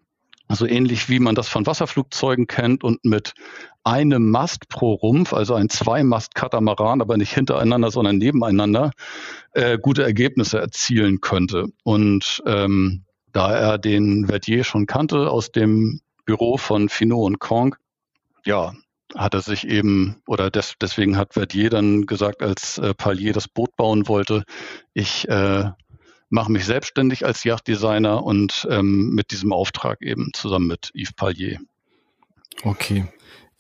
also 0.50 0.66
ähnlich 0.66 1.08
wie 1.10 1.20
man 1.20 1.36
das 1.36 1.48
von 1.48 1.68
Wasserflugzeugen 1.68 2.48
kennt 2.48 2.84
und 2.84 3.06
mit 3.06 3.34
einem 3.84 4.32
Mast 4.32 4.68
pro 4.68 4.94
Rumpf, 4.94 5.32
also 5.32 5.54
ein 5.54 5.70
Zweimast-Katamaran, 5.70 7.02
aber 7.02 7.18
nicht 7.18 7.34
hintereinander, 7.34 7.92
sondern 7.92 8.18
nebeneinander, 8.18 8.92
äh, 9.54 9.78
gute 9.78 10.04
Ergebnisse 10.04 10.60
erzielen 10.60 11.22
könnte. 11.22 11.68
Und 11.84 12.42
ähm, 12.48 13.06
da 13.32 13.54
er 13.54 13.78
den 13.78 14.26
Verdier 14.26 14.64
schon 14.64 14.88
kannte 14.88 15.30
aus 15.30 15.52
dem 15.52 16.02
Büro 16.26 16.58
von 16.58 16.90
Finot 16.90 17.28
und 17.28 17.40
Kong, 17.40 17.76
ja, 18.44 18.74
hat 19.16 19.36
er 19.36 19.42
sich 19.42 19.68
eben, 19.68 20.22
oder 20.28 20.50
des, 20.50 20.74
deswegen 20.82 21.16
hat 21.16 21.34
Verdier 21.34 21.70
dann 21.70 22.08
gesagt, 22.08 22.42
als 22.42 22.80
äh, 22.80 22.96
Palier 22.96 23.34
das 23.34 23.48
Boot 23.48 23.76
bauen 23.76 24.08
wollte, 24.08 24.44
ich 24.94 25.28
äh, 25.30 25.70
mache 26.30 26.52
mich 26.52 26.66
selbstständig 26.66 27.26
als 27.26 27.44
Yachtdesigner 27.44 28.24
und 28.24 28.68
ähm, 28.70 29.10
mit 29.10 29.32
diesem 29.32 29.52
Auftrag 29.52 30.02
eben 30.02 30.32
zusammen 30.34 30.68
mit 30.68 30.92
Yves 30.94 31.14
Palier. 31.14 31.60
Okay. 32.64 33.06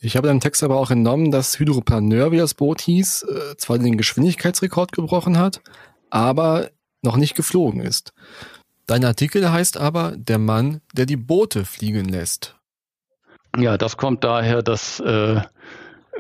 Ich 0.02 0.16
habe 0.16 0.30
im 0.30 0.40
Text 0.40 0.64
aber 0.64 0.78
auch 0.78 0.92
entnommen, 0.92 1.30
dass 1.30 1.60
Hydroplaneur, 1.60 2.32
wie 2.32 2.38
das 2.38 2.54
Boot 2.54 2.82
hieß, 2.82 3.24
äh, 3.24 3.58
zwar 3.58 3.80
den 3.80 3.98
Geschwindigkeitsrekord 3.98 4.94
gebrochen 4.94 5.38
hat, 5.38 5.62
aber 6.10 6.70
noch 7.02 7.18
nicht 7.18 7.36
geflogen 7.36 7.82
ist. 7.82 8.14
Dein 8.86 9.04
Artikel 9.04 9.52
heißt 9.52 9.78
aber 9.78 10.14
Der 10.16 10.40
Mann, 10.40 10.82
der 10.94 11.06
die 11.06 11.18
Boote 11.18 11.66
fliegen 11.66 12.06
lässt. 12.06 12.56
Ja, 13.58 13.78
das 13.78 13.98
kommt 13.98 14.24
daher, 14.24 14.64
dass 14.64 15.00
äh, 15.00 15.42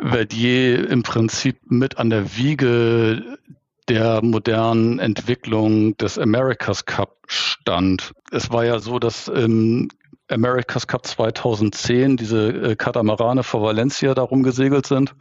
Verdier 0.01 0.89
im 0.89 1.03
Prinzip 1.03 1.59
mit 1.69 1.97
an 1.97 2.09
der 2.09 2.37
Wiege 2.37 3.37
der 3.89 4.23
modernen 4.23 4.99
Entwicklung 4.99 5.97
des 5.97 6.17
America's 6.17 6.85
Cup 6.85 7.17
stand. 7.27 8.13
Es 8.31 8.51
war 8.51 8.63
ja 8.65 8.79
so, 8.79 8.99
dass 8.99 9.27
im 9.27 9.89
America's 10.29 10.87
Cup 10.87 11.05
2010 11.07 12.17
diese 12.17 12.49
äh, 12.49 12.75
Katamarane 12.75 13.43
vor 13.43 13.63
Valencia 13.63 14.13
darum 14.13 14.43
gesegelt 14.43 14.85
sind 14.85 15.15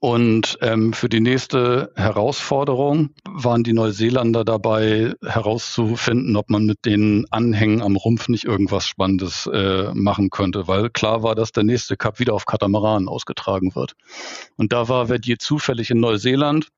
und 0.00 0.56
ähm, 0.62 0.94
für 0.94 1.10
die 1.10 1.20
nächste 1.20 1.92
Herausforderung 1.94 3.10
waren 3.28 3.64
die 3.64 3.74
Neuseeländer 3.74 4.44
dabei 4.44 5.12
herauszufinden, 5.22 6.36
ob 6.36 6.48
man 6.48 6.64
mit 6.64 6.86
den 6.86 7.26
Anhängen 7.30 7.82
am 7.82 7.96
Rumpf 7.96 8.28
nicht 8.28 8.44
irgendwas 8.44 8.86
Spannendes 8.86 9.46
äh, 9.52 9.92
machen 9.92 10.30
könnte, 10.30 10.68
weil 10.68 10.88
klar 10.88 11.22
war, 11.22 11.34
dass 11.34 11.52
der 11.52 11.64
nächste 11.64 11.96
Cup 11.98 12.18
wieder 12.18 12.32
auf 12.32 12.46
Katamaranen 12.46 13.08
ausgetragen 13.08 13.74
wird. 13.74 13.94
Und 14.56 14.72
da 14.72 14.88
war 14.88 15.08
Verdier 15.08 15.38
zufällig 15.38 15.90
in 15.90 16.00
Neuseeland, 16.00 16.68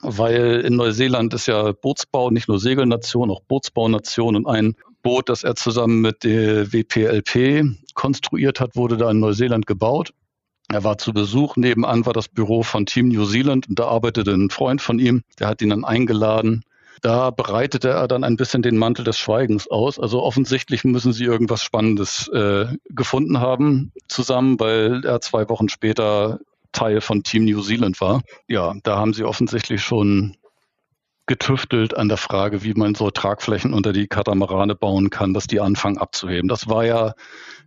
weil 0.00 0.60
in 0.60 0.76
Neuseeland 0.76 1.34
ist 1.34 1.46
ja 1.46 1.72
Bootsbau 1.72 2.30
nicht 2.30 2.48
nur 2.48 2.58
Segelnation, 2.58 3.30
auch 3.30 3.40
Bootsbaunation 3.42 4.36
und 4.36 4.46
ein 4.46 4.76
Boot, 5.02 5.28
das 5.28 5.44
er 5.44 5.54
zusammen 5.54 6.00
mit 6.00 6.24
der 6.24 6.72
WPLP 6.72 7.64
konstruiert 7.94 8.60
hat, 8.60 8.76
wurde 8.76 8.96
da 8.96 9.10
in 9.10 9.20
Neuseeland 9.20 9.66
gebaut. 9.66 10.12
Er 10.68 10.82
war 10.82 10.98
zu 10.98 11.12
Besuch. 11.12 11.56
Nebenan 11.56 12.06
war 12.06 12.14
das 12.14 12.28
Büro 12.28 12.62
von 12.62 12.86
Team 12.86 13.08
New 13.08 13.26
Zealand 13.26 13.68
und 13.68 13.78
da 13.78 13.86
arbeitete 13.86 14.32
ein 14.32 14.50
Freund 14.50 14.80
von 14.80 14.98
ihm. 14.98 15.22
Der 15.38 15.48
hat 15.48 15.60
ihn 15.60 15.70
dann 15.70 15.84
eingeladen. 15.84 16.64
Da 17.02 17.30
breitete 17.30 17.90
er 17.90 18.08
dann 18.08 18.24
ein 18.24 18.36
bisschen 18.36 18.62
den 18.62 18.78
Mantel 18.78 19.04
des 19.04 19.18
Schweigens 19.18 19.70
aus. 19.70 19.98
Also 19.98 20.22
offensichtlich 20.22 20.84
müssen 20.84 21.12
sie 21.12 21.24
irgendwas 21.24 21.62
Spannendes 21.62 22.28
äh, 22.28 22.66
gefunden 22.88 23.40
haben 23.40 23.92
zusammen, 24.08 24.58
weil 24.58 25.04
er 25.04 25.20
zwei 25.20 25.48
Wochen 25.50 25.68
später 25.68 26.40
Teil 26.74 27.00
von 27.00 27.22
Team 27.22 27.46
New 27.46 27.62
Zealand 27.62 28.00
war. 28.00 28.22
Ja, 28.48 28.74
da 28.82 28.98
haben 28.98 29.14
sie 29.14 29.24
offensichtlich 29.24 29.82
schon 29.82 30.36
getüftelt 31.26 31.96
an 31.96 32.08
der 32.08 32.18
Frage, 32.18 32.62
wie 32.62 32.74
man 32.74 32.94
so 32.94 33.10
Tragflächen 33.10 33.72
unter 33.72 33.94
die 33.94 34.08
Katamarane 34.08 34.74
bauen 34.74 35.08
kann, 35.08 35.32
dass 35.32 35.46
die 35.46 35.60
anfangen 35.60 35.96
abzuheben. 35.96 36.48
Das 36.48 36.68
war 36.68 36.84
ja 36.84 37.14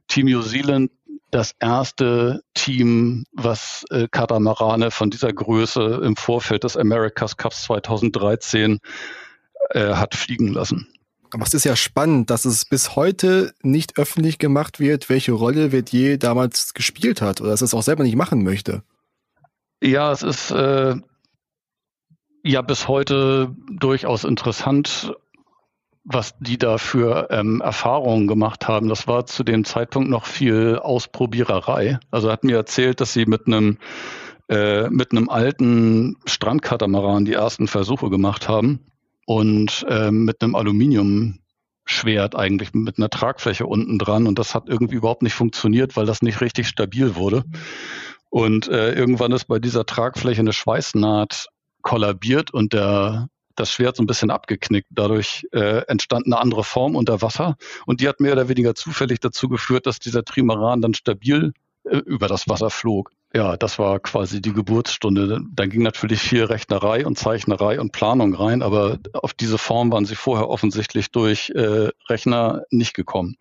Team 0.08 0.28
New 0.28 0.42
Zealand 0.42 0.92
das 1.32 1.54
erste 1.60 2.42
Team, 2.54 3.26
was 3.34 3.84
äh, 3.90 4.08
Katamarane 4.10 4.92
von 4.92 5.10
dieser 5.10 5.34
Größe 5.34 6.02
im 6.04 6.16
Vorfeld 6.16 6.64
des 6.64 6.78
America's 6.78 7.36
Cups 7.36 7.64
2013 7.64 8.80
äh, 9.72 9.94
hat 9.94 10.16
fliegen 10.16 10.54
lassen. 10.54 10.88
Aber 11.32 11.44
es 11.44 11.54
ist 11.54 11.66
ja 11.66 11.76
spannend, 11.76 12.30
dass 12.30 12.46
es 12.46 12.64
bis 12.64 12.96
heute 12.96 13.54
nicht 13.62 13.98
öffentlich 13.98 14.40
gemacht 14.40 14.80
wird, 14.80 15.10
welche 15.10 15.34
Rolle 15.34 15.72
Verdier 15.72 16.18
damals 16.18 16.74
gespielt 16.74 17.22
hat 17.22 17.42
oder 17.42 17.50
dass 17.50 17.62
es 17.62 17.74
auch 17.74 17.84
selber 17.84 18.04
nicht 18.04 18.16
machen 18.16 18.44
möchte. 18.44 18.84
Ja, 19.82 20.12
es 20.12 20.24
ist 20.24 20.52
äh, 20.52 20.96
ja 22.44 22.62
bis 22.62 22.88
heute 22.88 23.56
durchaus 23.70 24.24
interessant, 24.24 25.14
was 26.04 26.36
die 26.40 26.58
da 26.58 26.78
für 26.78 27.28
ähm, 27.32 27.62
Erfahrungen 27.62 28.28
gemacht 28.28 28.68
haben. 28.68 28.88
Das 28.88 29.08
war 29.08 29.26
zu 29.26 29.44
dem 29.44 29.66
Zeitpunkt 29.66 30.10
noch 30.10 30.26
viel 30.26 30.80
Ausprobiererei. 30.82 32.00
Also 32.12 32.32
hat 32.32 32.44
mir 32.44 32.56
erzählt, 32.56 33.02
dass 33.02 33.14
sie 33.14 33.26
mit 33.26 33.46
einem 33.46 33.78
äh, 34.50 34.90
mit 34.90 35.12
einem 35.12 35.30
alten 35.30 36.16
Strandkatamaran 36.26 37.26
die 37.26 37.34
ersten 37.34 37.68
Versuche 37.68 38.10
gemacht 38.10 38.48
haben 38.48 38.80
und 39.26 39.86
äh, 39.90 40.10
mit 40.10 40.42
einem 40.42 40.56
Aluminiumschwert 40.56 42.34
eigentlich 42.34 42.74
mit 42.74 42.98
einer 42.98 43.10
Tragfläche 43.10 43.66
unten 43.66 44.00
dran 44.00 44.26
und 44.26 44.40
das 44.40 44.56
hat 44.56 44.70
irgendwie 44.70 44.96
überhaupt 44.96 45.22
nicht 45.22 45.34
funktioniert, 45.34 45.98
weil 45.98 46.06
das 46.06 46.22
nicht 46.22 46.40
richtig 46.40 46.70
stabil 46.70 47.18
wurde. 47.18 47.44
Und 48.30 48.68
äh, 48.68 48.94
irgendwann 48.94 49.32
ist 49.32 49.46
bei 49.46 49.60
dieser 49.60 49.86
Tragfläche 49.86 50.42
eine 50.42 50.54
Schweißnaht 50.54 51.48
kollabiert 51.82 52.54
und 52.54 52.74
der 52.74 53.30
das 53.56 53.72
Schwert 53.72 53.98
so 53.98 54.04
ein 54.04 54.08
bisschen 54.08 54.32
abgeknickt. 54.32 54.88
Dadurch 54.92 55.48
äh, 55.52 55.82
entstand 55.88 56.26
eine 56.26 56.38
andere 56.38 56.64
Form 56.64 56.96
unter 56.96 57.22
Wasser 57.22 57.58
und 57.86 58.02
die 58.02 58.08
hat 58.08 58.20
mehr 58.20 58.34
oder 58.34 58.50
weniger 58.50 58.76
zufällig 58.76 59.20
dazu 59.20 59.50
geführt, 59.50 59.88
dass 59.88 60.00
dieser 60.00 60.24
Trimaran 60.24 60.82
dann 60.82 60.94
stabil 60.94 61.54
äh, 61.84 61.98
über 61.98 62.28
das 62.28 62.48
Wasser 62.48 62.70
flog. 62.70 63.12
Ja, 63.34 63.58
das 63.58 63.78
war 63.78 64.00
quasi 64.00 64.42
die 64.42 64.54
Geburtsstunde. 64.54 65.42
Dann 65.52 65.70
ging 65.70 65.84
natürlich 65.84 66.22
viel 66.22 66.46
Rechnerei 66.46 67.06
und 67.06 67.18
Zeichnerei 67.18 67.80
und 67.80 67.92
Planung 67.92 68.34
rein, 68.34 68.62
aber 68.62 69.00
auf 69.14 69.34
diese 69.34 69.58
Form 69.58 69.92
waren 69.92 70.06
sie 70.06 70.16
vorher 70.16 70.50
offensichtlich 70.50 71.12
durch 71.12 71.50
äh, 71.50 71.90
Rechner 72.10 72.64
nicht 72.70 72.94
gekommen. 72.94 73.36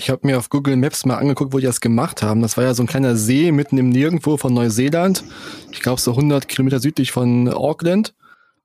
Ich 0.00 0.10
habe 0.10 0.24
mir 0.24 0.38
auf 0.38 0.48
Google 0.48 0.76
Maps 0.76 1.04
mal 1.04 1.16
angeguckt, 1.16 1.52
wo 1.52 1.58
die 1.58 1.66
das 1.66 1.80
gemacht 1.80 2.22
haben. 2.22 2.40
Das 2.40 2.56
war 2.56 2.62
ja 2.62 2.72
so 2.72 2.84
ein 2.84 2.86
kleiner 2.86 3.16
See 3.16 3.50
mitten 3.50 3.78
im 3.78 3.88
Nirgendwo 3.88 4.36
von 4.36 4.54
Neuseeland. 4.54 5.24
Ich 5.72 5.80
glaube 5.80 6.00
so 6.00 6.12
100 6.12 6.46
Kilometer 6.46 6.78
südlich 6.78 7.10
von 7.10 7.48
Auckland. 7.48 8.14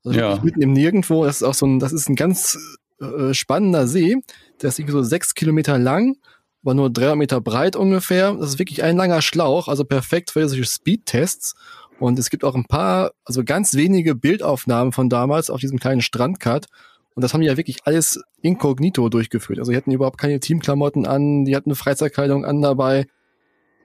Also 0.05 0.19
ja. 0.19 0.39
mitten 0.43 0.61
im 0.61 0.73
Nirgendwo. 0.73 1.25
Das 1.25 1.37
ist 1.37 1.43
auch 1.43 1.55
so 1.55 1.65
ein, 1.65 1.79
das 1.79 1.91
ist 1.91 2.07
ein 2.07 2.15
ganz 2.15 2.55
äh, 3.01 3.33
spannender 3.33 3.87
See. 3.87 4.15
Der 4.61 4.69
ist 4.69 4.77
irgendwie 4.77 4.93
so 4.93 5.01
sechs 5.01 5.33
Kilometer 5.33 5.79
lang, 5.79 6.17
aber 6.61 6.75
nur 6.75 6.91
300 6.91 7.17
Meter 7.17 7.41
breit 7.41 7.75
ungefähr. 7.75 8.35
Das 8.35 8.49
ist 8.49 8.59
wirklich 8.59 8.83
ein 8.83 8.95
langer 8.95 9.23
Schlauch, 9.23 9.67
also 9.67 9.85
perfekt 9.85 10.29
für 10.29 10.47
solche 10.47 10.65
Speedtests. 10.65 11.55
Und 11.99 12.19
es 12.19 12.29
gibt 12.29 12.43
auch 12.43 12.53
ein 12.53 12.65
paar, 12.65 13.13
also 13.25 13.43
ganz 13.43 13.73
wenige 13.73 14.13
Bildaufnahmen 14.13 14.93
von 14.93 15.09
damals 15.09 15.49
auf 15.49 15.61
diesem 15.61 15.79
kleinen 15.79 16.01
Strandcut. 16.01 16.67
Und 17.15 17.21
das 17.21 17.33
haben 17.33 17.41
die 17.41 17.47
ja 17.47 17.57
wirklich 17.57 17.85
alles 17.85 18.21
inkognito 18.41 19.07
durchgeführt. 19.09 19.59
Also 19.59 19.71
die 19.71 19.77
hatten 19.77 19.91
überhaupt 19.91 20.17
keine 20.17 20.39
Teamklamotten 20.39 21.05
an, 21.05 21.45
die 21.45 21.55
hatten 21.55 21.75
Freizeitkleidung 21.75 22.45
an 22.45 22.61
dabei. 22.61 23.05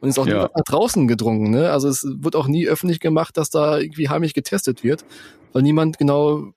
Und 0.01 0.09
ist 0.09 0.19
auch 0.19 0.27
ja. 0.27 0.45
nie 0.45 0.49
nach 0.55 0.65
draußen 0.65 1.09
gedrungen. 1.09 1.51
Ne? 1.51 1.71
Also 1.71 1.89
es 1.89 2.05
wird 2.05 2.37
auch 2.37 2.47
nie 2.47 2.69
öffentlich 2.69 3.01
gemacht, 3.01 3.37
dass 3.37 3.51
da 3.51 3.79
irgendwie 3.79 4.09
heimlich 4.09 4.33
getestet 4.33 4.85
wird, 4.85 5.05
weil 5.53 5.63
niemand 5.63 5.99
genau 5.99 6.53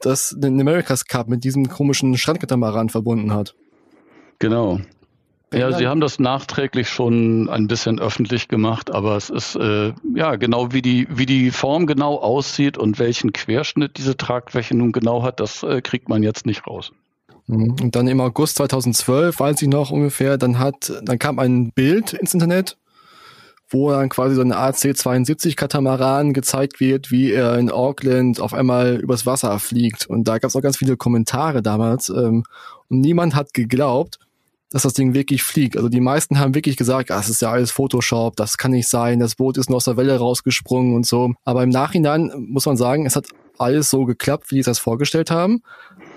das 0.00 0.34
den 0.38 0.60
America's 0.60 1.06
Cup 1.06 1.28
mit 1.28 1.44
diesem 1.44 1.68
komischen 1.68 2.16
Strandkatamaran 2.16 2.88
verbunden 2.88 3.32
hat. 3.32 3.54
Genau. 4.38 4.80
Ja, 5.52 5.72
sie 5.72 5.86
haben 5.86 6.00
das 6.00 6.18
nachträglich 6.18 6.88
schon 6.88 7.48
ein 7.48 7.68
bisschen 7.68 8.00
öffentlich 8.00 8.48
gemacht, 8.48 8.92
aber 8.92 9.16
es 9.16 9.30
ist 9.30 9.54
äh, 9.54 9.92
ja 10.14 10.34
genau 10.36 10.72
wie 10.72 10.82
die 10.82 11.06
wie 11.08 11.24
die 11.24 11.52
Form 11.52 11.86
genau 11.86 12.16
aussieht 12.16 12.76
und 12.76 12.98
welchen 12.98 13.32
Querschnitt 13.32 13.96
diese 13.96 14.16
Tragfläche 14.16 14.76
nun 14.76 14.90
genau 14.90 15.22
hat, 15.22 15.38
das 15.38 15.62
äh, 15.62 15.80
kriegt 15.82 16.08
man 16.08 16.24
jetzt 16.24 16.46
nicht 16.46 16.66
raus. 16.66 16.92
Mhm. 17.46 17.76
Und 17.80 17.96
dann 17.96 18.08
im 18.08 18.20
August 18.20 18.56
2012, 18.56 19.38
weiß 19.38 19.62
ich 19.62 19.68
noch 19.68 19.90
ungefähr, 19.90 20.36
dann 20.36 20.58
hat, 20.58 20.92
dann 21.02 21.18
kam 21.18 21.38
ein 21.38 21.70
Bild 21.72 22.12
ins 22.12 22.34
Internet, 22.34 22.76
wo 23.68 23.90
dann 23.90 24.08
quasi 24.08 24.34
so 24.34 24.42
ein 24.42 24.52
AC-72-Katamaran 24.52 26.32
gezeigt 26.32 26.80
wird, 26.80 27.10
wie 27.10 27.32
er 27.32 27.58
in 27.58 27.70
Auckland 27.70 28.40
auf 28.40 28.54
einmal 28.54 28.96
übers 28.96 29.26
Wasser 29.26 29.58
fliegt. 29.58 30.06
Und 30.06 30.28
da 30.28 30.38
gab 30.38 30.48
es 30.48 30.56
auch 30.56 30.62
ganz 30.62 30.76
viele 30.76 30.96
Kommentare 30.96 31.62
damals. 31.62 32.08
Ähm, 32.08 32.44
und 32.88 33.00
niemand 33.00 33.34
hat 33.34 33.54
geglaubt, 33.54 34.18
dass 34.70 34.82
das 34.82 34.94
Ding 34.94 35.14
wirklich 35.14 35.42
fliegt. 35.42 35.76
Also 35.76 35.88
die 35.88 36.00
meisten 36.00 36.38
haben 36.38 36.54
wirklich 36.54 36.76
gesagt, 36.76 37.10
ah, 37.10 37.16
das 37.16 37.28
ist 37.28 37.42
ja 37.42 37.50
alles 37.50 37.70
Photoshop, 37.70 38.36
das 38.36 38.58
kann 38.58 38.72
nicht 38.72 38.88
sein, 38.88 39.20
das 39.20 39.36
Boot 39.36 39.58
ist 39.58 39.70
nur 39.70 39.76
aus 39.76 39.84
der 39.84 39.96
Welle 39.96 40.18
rausgesprungen 40.18 40.94
und 40.94 41.06
so. 41.06 41.34
Aber 41.44 41.62
im 41.62 41.70
Nachhinein 41.70 42.32
muss 42.36 42.66
man 42.66 42.76
sagen, 42.76 43.06
es 43.06 43.16
hat 43.16 43.26
alles 43.58 43.90
so 43.90 44.04
geklappt, 44.04 44.50
wie 44.50 44.62
sie 44.62 44.70
das 44.70 44.78
vorgestellt 44.78 45.30
haben. 45.30 45.62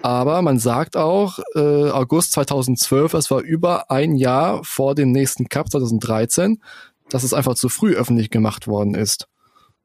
Aber 0.01 0.41
man 0.41 0.59
sagt 0.59 0.97
auch, 0.97 1.39
äh, 1.55 1.89
August 1.89 2.33
2012, 2.33 3.11
das 3.11 3.31
war 3.31 3.41
über 3.41 3.91
ein 3.91 4.15
Jahr 4.15 4.63
vor 4.63 4.95
dem 4.95 5.11
nächsten 5.11 5.47
Cup 5.47 5.69
2013, 5.71 6.61
dass 7.09 7.23
es 7.23 7.33
einfach 7.33 7.55
zu 7.55 7.69
früh 7.69 7.95
öffentlich 7.95 8.29
gemacht 8.29 8.67
worden 8.67 8.95
ist. 8.95 9.27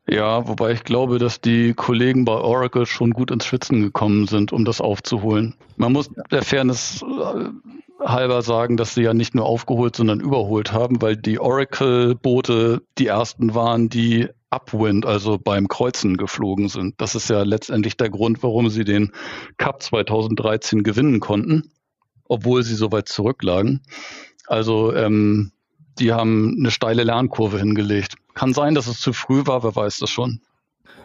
Ja, 0.06 0.46
wobei 0.46 0.72
ich 0.72 0.84
glaube, 0.84 1.18
dass 1.18 1.40
die 1.40 1.72
Kollegen 1.72 2.26
bei 2.26 2.34
Oracle 2.34 2.84
schon 2.84 3.12
gut 3.12 3.30
ins 3.30 3.46
Schwitzen 3.46 3.80
gekommen 3.80 4.26
sind, 4.26 4.52
um 4.52 4.66
das 4.66 4.82
aufzuholen. 4.82 5.54
Man 5.76 5.92
muss 5.92 6.10
der 6.30 6.42
Fairness 6.42 7.02
äh, 7.02 7.48
halber 8.04 8.42
sagen, 8.42 8.76
dass 8.76 8.94
sie 8.94 9.02
ja 9.02 9.14
nicht 9.14 9.34
nur 9.34 9.46
aufgeholt, 9.46 9.96
sondern 9.96 10.20
überholt 10.20 10.72
haben, 10.72 11.00
weil 11.02 11.16
die 11.16 11.38
Oracle-Boote 11.38 12.82
die 12.98 13.06
ersten 13.06 13.54
waren, 13.54 13.88
die 13.88 14.28
Upwind, 14.50 15.04
also 15.04 15.38
beim 15.38 15.68
Kreuzen 15.68 16.16
geflogen 16.16 16.68
sind. 16.68 16.94
Das 17.00 17.14
ist 17.14 17.28
ja 17.28 17.42
letztendlich 17.42 17.96
der 17.96 18.10
Grund, 18.10 18.42
warum 18.42 18.68
sie 18.68 18.84
den 18.84 19.12
Cup 19.56 19.82
2013 19.82 20.82
gewinnen 20.82 21.20
konnten, 21.20 21.72
obwohl 22.28 22.62
sie 22.62 22.74
so 22.74 22.92
weit 22.92 23.08
zurücklagen. 23.08 23.82
Also 24.46 24.94
ähm, 24.94 25.52
die 25.98 26.12
haben 26.12 26.56
eine 26.58 26.70
steile 26.70 27.04
Lernkurve 27.04 27.58
hingelegt. 27.58 28.16
Kann 28.34 28.52
sein, 28.52 28.74
dass 28.74 28.86
es 28.86 29.00
zu 29.00 29.12
früh 29.12 29.46
war, 29.46 29.62
wer 29.64 29.74
weiß 29.74 29.98
das 29.98 30.10
schon. 30.10 30.40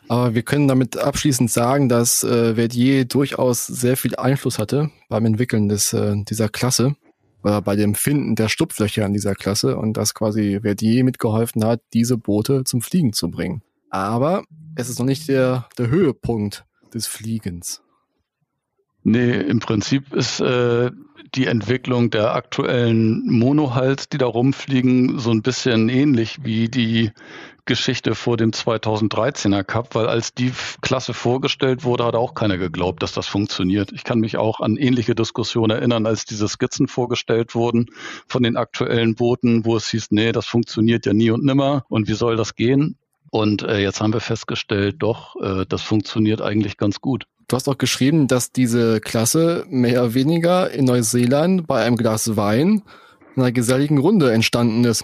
Aber 0.10 0.34
wir 0.34 0.42
können 0.42 0.68
damit 0.68 0.98
abschließend 0.98 1.52
sagen, 1.52 1.88
dass 1.88 2.24
äh, 2.24 2.56
Verdier 2.56 3.06
durchaus 3.06 3.68
sehr 3.68 3.96
viel 3.96 4.16
Einfluss 4.16 4.58
hatte 4.58 4.90
beim 5.08 5.24
Entwickeln 5.26 5.70
des, 5.70 5.94
äh, 5.94 6.16
dieser 6.28 6.50
Klasse 6.50 6.96
oder 7.44 7.62
bei 7.62 7.76
dem 7.76 7.94
Finden 7.94 8.36
der 8.36 8.50
Stupflöcher 8.50 9.06
in 9.06 9.14
dieser 9.14 9.36
Klasse 9.36 9.78
und 9.78 9.94
dass 9.94 10.16
quasi 10.16 10.60
Verdier 10.64 11.04
mitgeholfen 11.04 11.64
hat, 11.64 11.82
diese 11.94 12.18
Boote 12.18 12.64
zum 12.64 12.82
Fliegen 12.82 13.14
zu 13.14 13.30
bringen. 13.30 13.62
Aber 13.92 14.44
es 14.76 14.90
ist 14.90 14.98
noch 14.98 15.06
nicht 15.06 15.30
der, 15.30 15.68
der 15.78 15.90
Höhepunkt 15.90 16.66
des 16.92 17.06
Fliegens. 17.06 17.84
Nee, 19.04 19.32
im 19.32 19.60
Prinzip 19.60 20.14
ist 20.14 20.40
äh, 20.40 20.92
die 21.36 21.48
Entwicklung 21.48 22.10
der 22.10 22.34
aktuellen 22.34 23.26
Monohals, 23.28 24.10
die 24.10 24.18
da 24.18 24.26
rumfliegen, 24.26 25.20
so 25.20 25.32
ein 25.32 25.42
bisschen 25.42 25.90
ähnlich 25.90 26.40
wie 26.44 26.70
die 26.70 27.12
Geschichte 27.66 28.16
vor 28.16 28.36
dem 28.36 28.50
2013er 28.52 29.64
Cup, 29.64 29.94
weil 29.94 30.08
als 30.08 30.34
die 30.34 30.52
Klasse 30.82 31.14
vorgestellt 31.14 31.84
wurde, 31.84 32.04
hat 32.04 32.16
auch 32.16 32.34
keiner 32.34 32.58
geglaubt, 32.58 33.04
dass 33.04 33.12
das 33.12 33.28
funktioniert. 33.28 33.92
Ich 33.92 34.04
kann 34.04 34.20
mich 34.20 34.38
auch 34.38 34.60
an 34.60 34.76
ähnliche 34.76 35.14
Diskussionen 35.14 35.78
erinnern, 35.78 36.08
als 36.08 36.26
diese 36.26 36.48
Skizzen 36.48 36.88
vorgestellt 36.88 37.54
wurden 37.54 37.86
von 38.28 38.42
den 38.42 38.58
aktuellen 38.58 39.14
Booten, 39.14 39.66
wo 39.66 39.76
es 39.78 39.88
hieß, 39.90 40.08
nee, 40.10 40.32
das 40.32 40.48
funktioniert 40.48 41.06
ja 41.06 41.14
nie 41.14 41.30
und 41.30 41.46
nimmer 41.46 41.86
und 41.90 42.08
wie 42.08 42.14
soll 42.14 42.36
das 42.38 42.56
gehen? 42.56 42.98
Und 43.30 43.62
äh, 43.62 43.78
jetzt 43.80 44.02
haben 44.02 44.14
wir 44.14 44.20
festgestellt, 44.20 44.96
doch, 45.00 45.36
äh, 45.36 45.66
das 45.70 45.84
funktioniert 45.84 46.42
eigentlich 46.42 46.76
ganz 46.78 47.00
gut. 47.00 47.26
Du 47.50 47.56
hast 47.56 47.68
auch 47.68 47.80
geschrieben, 47.80 48.28
dass 48.28 48.52
diese 48.52 49.02
Klasse 49.02 49.66
mehr 49.70 50.04
oder 50.04 50.14
weniger 50.14 50.70
in 50.70 50.86
Neuseeland 50.86 51.66
bei 51.66 51.84
einem 51.84 51.98
Glas 51.98 52.38
Wein 52.38 52.84
in 53.36 53.42
einer 53.42 53.52
geselligen 53.52 53.98
Runde 53.98 54.32
entstanden 54.32 54.84
ist. 54.84 55.04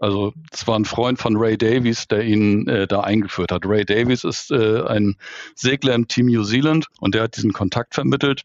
also 0.00 0.32
es 0.52 0.66
war 0.68 0.78
ein 0.78 0.84
Freund 0.84 1.18
von 1.18 1.36
Ray 1.36 1.58
Davies, 1.58 2.06
der 2.06 2.22
ihn 2.22 2.68
äh, 2.68 2.86
da 2.86 3.00
eingeführt 3.00 3.50
hat. 3.50 3.66
Ray 3.66 3.84
Davies 3.84 4.22
ist 4.22 4.52
äh, 4.52 4.82
ein 4.82 5.16
Segler 5.56 5.94
im 5.94 6.06
Team 6.06 6.26
New 6.26 6.44
Zealand 6.44 6.86
und 7.00 7.16
der 7.16 7.24
hat 7.24 7.36
diesen 7.36 7.52
Kontakt 7.52 7.94
vermittelt 7.94 8.42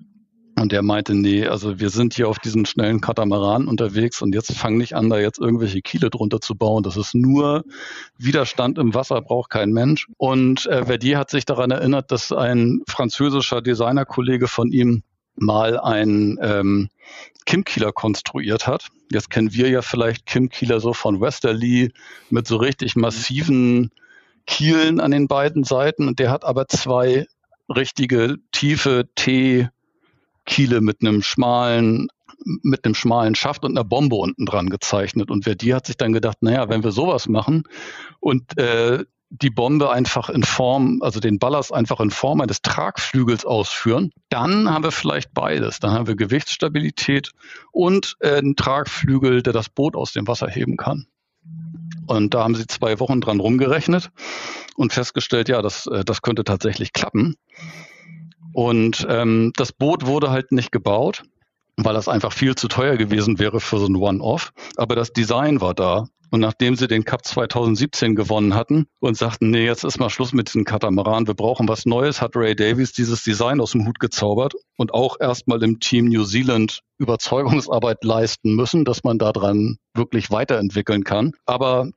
und 0.64 0.72
der 0.72 0.82
meinte, 0.82 1.14
nee, 1.14 1.46
also 1.46 1.82
wir 1.82 1.90
sind 1.90 2.14
hier 2.14 2.30
auf 2.30 2.40
diesen 2.40 2.66
schnellen 2.66 3.02
Katamaran 3.02 3.68
unterwegs 3.68 4.22
und 4.22 4.34
jetzt 4.34 4.54
fang 4.54 4.78
nicht 4.78 4.96
an, 4.96 5.10
da 5.10 5.20
jetzt 5.20 5.38
irgendwelche 5.38 5.82
Kiele 5.82 6.10
drunter 6.10 6.40
zu 6.40 6.56
bauen. 6.56 6.84
Das 6.84 6.96
ist 6.96 7.14
nur 7.14 7.66
Widerstand 8.18 8.78
im 8.78 8.94
Wasser, 8.94 9.22
braucht 9.22 9.50
kein 9.50 9.72
Mensch. 9.72 10.08
Und 10.16 10.66
äh, 10.68 10.86
Verdier 10.86 11.20
hat 11.20 11.30
sich 11.30 11.44
daran 11.44 11.70
erinnert, 11.72 12.12
dass 12.12 12.32
ein 12.32 12.82
französischer 12.88 13.62
Designerkollege 13.62 14.48
von 14.48 14.72
ihm 14.72 15.04
mal 15.36 15.78
ein 15.78 16.38
ähm, 16.42 16.88
Kim-Kieler 17.46 17.92
konstruiert 17.92 18.66
hat. 18.66 18.88
Jetzt 19.12 19.30
kennen 19.30 19.54
wir 19.54 19.68
ja 19.70 19.82
vielleicht 19.82 20.26
Kim-Kieler 20.26 20.80
so 20.80 20.94
von 20.94 21.20
Westerly 21.20 21.92
mit 22.30 22.48
so 22.48 22.56
richtig 22.56 22.96
massiven 22.96 23.92
Kielen 24.48 25.02
an 25.02 25.12
den 25.12 25.28
beiden 25.28 25.66
Seiten. 25.66 26.08
Und 26.08 26.20
der 26.20 26.32
hat 26.32 26.46
aber 26.46 26.70
zwei 26.70 27.26
richtige 27.68 28.38
tiefe 28.54 29.10
T- 29.16 29.68
Kiele 30.46 30.82
mit 30.82 31.02
einem 31.02 31.22
schmalen 31.22 32.08
mit 32.62 32.84
einem 32.84 32.96
schmalen 32.96 33.36
Schaft 33.36 33.64
und 33.64 33.72
einer 33.72 33.86
Bombe 33.86 34.16
unten 34.18 34.46
dran 34.46 34.70
gezeichnet. 34.70 35.32
Und 35.32 35.46
wer 35.46 35.56
die 35.56 35.74
hat 35.74 35.86
sich 35.86 35.96
dann 35.96 36.12
gedacht, 36.12 36.38
naja, 36.42 36.68
wenn 36.68 36.84
wir 36.84 36.92
sowas 36.92 37.30
machen 37.30 37.64
und 38.20 38.58
äh, 38.58 39.06
die 39.30 39.50
Bombe 39.50 39.90
einfach 39.90 40.30
in 40.30 40.44
Form, 40.44 41.00
also 41.02 41.20
den 41.20 41.40
Ballast 41.40 41.74
einfach 41.74 42.00
in 42.00 42.12
Form 42.12 42.42
eines 42.42 42.62
Tragflügels 42.62 43.46
ausführen, 43.46 44.12
dann 44.30 44.70
haben 44.70 44.84
wir 44.84 44.92
vielleicht 44.92 45.34
beides. 45.34 45.80
Dann 45.80 45.92
haben 45.92 46.08
wir 46.08 46.16
Gewichtsstabilität 46.16 47.32
und 47.72 48.16
äh, 48.20 48.36
einen 48.36 48.56
Tragflügel, 48.56 49.42
der 49.42 49.54
das 49.54 49.70
Boot 49.70 49.96
aus 49.96 50.14
dem 50.14 50.28
Wasser 50.28 50.48
heben 50.48 50.78
kann. 50.78 51.08
Und 52.06 52.34
da 52.34 52.44
haben 52.44 52.56
sie 52.56 52.68
zwei 52.68 53.00
Wochen 53.00 53.22
dran 53.22 53.40
rumgerechnet 53.40 54.12
und 54.76 54.94
festgestellt, 54.94 55.50
ja, 55.50 55.64
das, 55.64 55.88
äh, 55.88 56.04
das 56.06 56.22
könnte 56.22 56.44
tatsächlich 56.44 56.94
klappen. 56.94 57.36
Und 58.54 59.06
ähm, 59.10 59.52
das 59.56 59.72
Boot 59.72 60.06
wurde 60.06 60.30
halt 60.30 60.52
nicht 60.52 60.72
gebaut, 60.72 61.24
weil 61.78 61.94
das 61.94 62.08
einfach 62.08 62.32
viel 62.32 62.56
zu 62.56 62.68
teuer 62.68 62.98
gewesen 62.98 63.40
wäre 63.40 63.60
für 63.60 63.80
so 63.80 63.88
ein 63.88 63.96
One-Off. 63.96 64.52
Aber 64.78 64.96
das 64.96 65.12
Design 65.12 65.60
war 65.60 65.74
da. 65.74 66.08
Und 66.30 66.40
nachdem 66.40 66.76
sie 66.76 66.88
den 66.88 67.06
Cup 67.06 67.24
2017 67.24 68.16
gewonnen 68.16 68.56
hatten 68.56 68.88
und 69.00 69.16
sagten, 69.16 69.52
nee, 69.52 69.66
jetzt 69.66 69.84
ist 69.84 70.00
mal 70.00 70.10
Schluss 70.10 70.34
mit 70.34 70.48
diesem 70.48 70.64
Katamaran, 70.64 71.28
wir 71.28 71.36
brauchen 71.36 71.68
was 71.68 71.86
Neues, 71.86 72.22
hat 72.22 72.36
Ray 72.36 72.56
Davies 72.56 72.92
dieses 72.92 73.22
Design 73.22 73.62
aus 73.62 73.74
dem 73.74 73.86
Hut 73.86 74.00
gezaubert 74.00 74.56
und 74.76 74.96
auch 74.96 75.18
erstmal 75.20 75.62
im 75.62 75.80
Team 75.80 76.06
New 76.06 76.24
Zealand 76.24 76.80
Überzeugungsarbeit 76.98 78.04
leisten 78.04 78.56
müssen, 78.56 78.84
dass 78.84 79.04
man 79.04 79.20
daran 79.20 79.78
wirklich 79.94 80.32
weiterentwickeln 80.32 81.04
kann. 81.04 81.34
Aber 81.46 81.92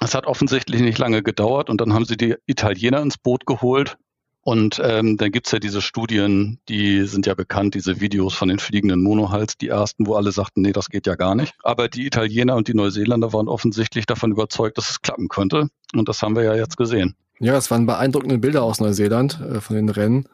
es 0.00 0.14
hat 0.14 0.26
offensichtlich 0.26 0.80
nicht 0.80 0.96
lange 0.96 1.22
gedauert 1.22 1.68
und 1.68 1.80
dann 1.82 1.92
haben 1.92 2.06
sie 2.06 2.16
die 2.16 2.36
Italiener 2.46 3.02
ins 3.02 3.18
Boot 3.18 3.44
geholt, 3.44 3.98
Und 4.44 4.80
ähm, 4.84 5.16
dann 5.18 5.30
gibt's 5.30 5.52
ja 5.52 5.60
diese 5.60 5.80
Studien, 5.80 6.58
die 6.68 7.06
sind 7.06 7.26
ja 7.26 7.34
bekannt, 7.34 7.74
diese 7.74 8.00
Videos 8.00 8.34
von 8.34 8.48
den 8.48 8.58
fliegenden 8.58 9.00
Monohals, 9.00 9.56
die 9.56 9.68
ersten, 9.68 10.06
wo 10.06 10.16
alle 10.16 10.32
sagten, 10.32 10.62
nee, 10.62 10.72
das 10.72 10.88
geht 10.88 11.06
ja 11.06 11.14
gar 11.14 11.36
nicht. 11.36 11.54
Aber 11.62 11.88
die 11.88 12.06
Italiener 12.06 12.56
und 12.56 12.66
die 12.66 12.74
Neuseeländer 12.74 13.32
waren 13.32 13.46
offensichtlich 13.46 14.04
davon 14.04 14.32
überzeugt, 14.32 14.78
dass 14.78 14.90
es 14.90 15.00
klappen 15.00 15.28
könnte. 15.28 15.68
Und 15.94 16.08
das 16.08 16.22
haben 16.22 16.34
wir 16.34 16.42
ja 16.42 16.56
jetzt 16.56 16.76
gesehen. 16.76 17.14
Ja, 17.38 17.56
es 17.56 17.70
waren 17.70 17.86
beeindruckende 17.86 18.38
Bilder 18.38 18.64
aus 18.64 18.80
Neuseeland 18.80 19.40
äh, 19.40 19.60
von 19.60 19.76
den 19.76 19.88
Rennen. 19.88 20.26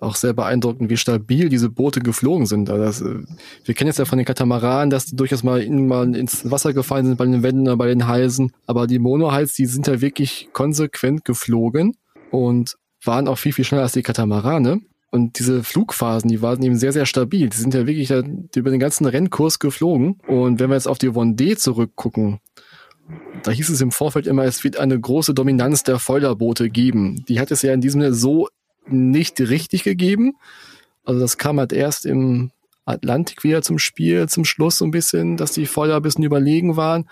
Auch 0.00 0.14
sehr 0.14 0.32
beeindruckend, 0.32 0.88
wie 0.90 0.96
stabil 0.96 1.48
diese 1.48 1.68
Boote 1.68 1.98
geflogen 1.98 2.46
sind. 2.46 2.70
Also 2.70 2.84
das, 2.84 3.00
äh, 3.00 3.24
wir 3.64 3.74
kennen 3.74 3.88
jetzt 3.88 3.98
ja 3.98 4.04
von 4.04 4.18
den 4.18 4.24
Katamaranen, 4.24 4.90
dass 4.90 5.06
die 5.06 5.16
durchaus 5.16 5.42
mal, 5.42 5.60
in, 5.60 5.88
mal 5.88 6.14
ins 6.14 6.48
Wasser 6.48 6.72
gefallen 6.72 7.06
sind 7.06 7.16
bei 7.16 7.26
den 7.26 7.42
Wänden 7.42 7.62
oder 7.62 7.76
bei 7.76 7.88
den 7.88 8.06
Halsen. 8.06 8.52
Aber 8.66 8.86
die 8.86 9.00
Monohals, 9.00 9.54
die 9.54 9.66
sind 9.66 9.88
ja 9.88 10.00
wirklich 10.00 10.50
konsequent 10.52 11.24
geflogen. 11.24 11.96
Und 12.30 12.76
waren 13.02 13.28
auch 13.28 13.38
viel, 13.38 13.52
viel 13.52 13.64
schneller 13.64 13.84
als 13.84 13.92
die 13.92 14.02
Katamarane. 14.02 14.80
Und 15.10 15.38
diese 15.38 15.64
Flugphasen, 15.64 16.28
die 16.28 16.42
waren 16.42 16.62
eben 16.62 16.76
sehr, 16.76 16.92
sehr 16.92 17.06
stabil. 17.06 17.48
Die 17.48 17.56
sind 17.56 17.72
ja 17.72 17.86
wirklich 17.86 18.10
über 18.10 18.70
den 18.70 18.80
ganzen 18.80 19.06
Rennkurs 19.06 19.58
geflogen. 19.58 20.20
Und 20.26 20.60
wenn 20.60 20.68
wir 20.68 20.74
jetzt 20.74 20.88
auf 20.88 20.98
die 20.98 21.10
Vendée 21.10 21.56
zurückgucken, 21.56 22.40
da 23.42 23.50
hieß 23.50 23.70
es 23.70 23.80
im 23.80 23.90
Vorfeld 23.90 24.26
immer, 24.26 24.44
es 24.44 24.64
wird 24.64 24.76
eine 24.76 25.00
große 25.00 25.32
Dominanz 25.32 25.82
der 25.82 25.98
Feuerboote 25.98 26.68
geben. 26.68 27.24
Die 27.26 27.40
hat 27.40 27.50
es 27.50 27.62
ja 27.62 27.72
in 27.72 27.80
diesem 27.80 28.02
Sinne 28.02 28.14
so 28.14 28.48
nicht 28.86 29.40
richtig 29.40 29.82
gegeben. 29.82 30.34
Also 31.04 31.20
das 31.20 31.38
kam 31.38 31.58
halt 31.58 31.72
erst 31.72 32.04
im 32.04 32.50
Atlantik 32.84 33.44
wieder 33.44 33.62
zum 33.62 33.78
Spiel, 33.78 34.28
zum 34.28 34.44
Schluss 34.44 34.76
so 34.78 34.84
ein 34.84 34.90
bisschen, 34.90 35.38
dass 35.38 35.52
die 35.52 35.64
Feuer 35.64 35.96
ein 35.96 36.02
bisschen 36.02 36.24
überlegen 36.24 36.76
waren. 36.76 37.08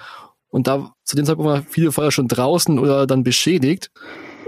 Und 0.48 0.66
da 0.66 0.92
zu 1.02 1.16
dem 1.16 1.24
Zeitpunkt 1.24 1.50
waren 1.50 1.66
viele 1.68 1.92
Feuer 1.92 2.12
schon 2.12 2.28
draußen 2.28 2.78
oder 2.78 3.06
dann 3.06 3.24
beschädigt. 3.24 3.90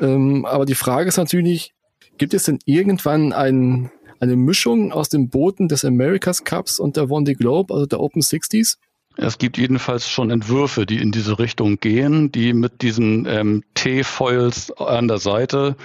Ähm, 0.01 0.45
aber 0.45 0.65
die 0.65 0.75
Frage 0.75 1.09
ist 1.09 1.17
natürlich, 1.17 1.75
gibt 2.19 2.35
es 2.35 2.45
denn 2.45 2.59
irgendwann 2.65 3.33
ein, 3.33 3.91
eine 4.21 4.37
Mischung 4.37 4.93
aus 4.93 5.09
den 5.09 5.29
Booten 5.29 5.69
des 5.69 5.85
America's 5.85 6.45
Cups 6.45 6.79
und 6.79 6.97
der 6.97 7.05
Vendée 7.05 7.37
Globe, 7.37 7.73
also 7.73 7.87
der 7.87 8.01
Open 8.01 8.23
60s? 8.23 8.77
Es 9.21 9.39
gibt 9.39 9.59
jedenfalls 9.59 10.09
schon 10.09 10.31
Entwürfe, 10.31 10.87
die 10.87 10.99
in 10.99 11.11
diese 11.11 11.41
Richtung 11.41 11.81
gehen, 11.81 12.31
die 12.31 12.53
mit 12.53 12.83
diesen 12.83 13.27
ähm, 13.27 13.65
T-Foils 13.75 14.71
an 14.79 15.09
der 15.09 15.19
Seite 15.19 15.77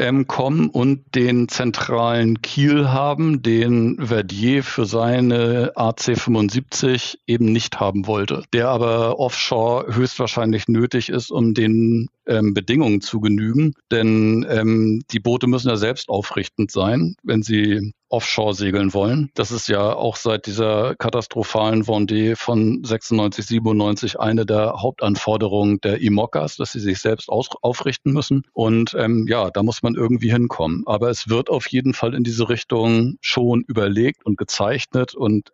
ähm, 0.00 0.26
kommen 0.26 0.70
und 0.70 1.14
den 1.14 1.48
zentralen 1.48 2.40
Kiel 2.40 2.88
haben, 2.88 3.42
den 3.42 4.06
Verdier 4.06 4.64
für 4.64 4.86
seine 4.86 5.72
AC-75 5.76 7.18
eben 7.26 7.52
nicht 7.52 7.80
haben 7.80 8.06
wollte, 8.06 8.42
der 8.54 8.68
aber 8.68 9.20
offshore 9.20 9.94
höchstwahrscheinlich 9.94 10.68
nötig 10.68 11.10
ist, 11.10 11.30
um 11.30 11.52
den 11.52 12.08
ähm, 12.26 12.54
Bedingungen 12.54 13.02
zu 13.02 13.20
genügen. 13.20 13.74
Denn 13.90 14.46
ähm, 14.48 15.02
die 15.10 15.20
Boote 15.20 15.46
müssen 15.46 15.68
ja 15.68 15.76
selbst 15.76 16.08
aufrichtend 16.08 16.70
sein, 16.70 17.16
wenn 17.22 17.42
sie 17.42 17.92
offshore 18.10 18.54
segeln 18.54 18.92
wollen. 18.92 19.30
Das 19.34 19.52
ist 19.52 19.68
ja 19.68 19.94
auch 19.94 20.16
seit 20.16 20.46
dieser 20.46 20.96
katastrophalen 20.96 21.84
Vendée 21.84 22.36
von 22.36 22.82
96, 22.84 23.46
97 23.46 24.20
eine 24.20 24.44
der 24.44 24.82
Hauptanforderungen 24.82 25.80
der 25.80 26.00
IMOCAs, 26.00 26.56
dass 26.56 26.72
sie 26.72 26.80
sich 26.80 26.98
selbst 26.98 27.28
aufrichten 27.28 28.12
müssen. 28.12 28.42
Und 28.52 28.94
ähm, 28.98 29.26
ja, 29.28 29.50
da 29.50 29.62
muss 29.62 29.82
man 29.82 29.89
irgendwie 29.96 30.30
hinkommen. 30.30 30.84
Aber 30.86 31.10
es 31.10 31.28
wird 31.28 31.50
auf 31.50 31.66
jeden 31.68 31.94
Fall 31.94 32.14
in 32.14 32.24
diese 32.24 32.48
Richtung 32.48 33.16
schon 33.20 33.62
überlegt 33.62 34.24
und 34.24 34.38
gezeichnet 34.38 35.14
und 35.14 35.52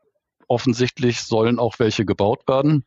offensichtlich 0.48 1.22
sollen 1.22 1.58
auch 1.58 1.78
welche 1.78 2.04
gebaut 2.04 2.46
werden. 2.48 2.84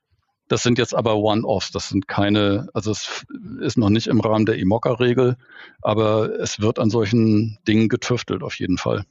Das 0.47 0.63
sind 0.63 0.79
jetzt 0.79 0.95
aber 0.95 1.17
One-Offs, 1.17 1.71
das 1.71 1.89
sind 1.89 2.07
keine, 2.07 2.69
also 2.73 2.89
es 2.89 3.23
ist 3.61 3.77
noch 3.77 3.91
nicht 3.91 4.07
im 4.07 4.19
Rahmen 4.19 4.47
der 4.47 4.57
IMOCA-Regel, 4.57 5.37
aber 5.81 6.39
es 6.39 6.59
wird 6.59 6.79
an 6.79 6.89
solchen 6.89 7.59
Dingen 7.67 7.87
getüftelt 7.87 8.41
auf 8.41 8.57
jeden 8.57 8.79
Fall. 8.79 9.05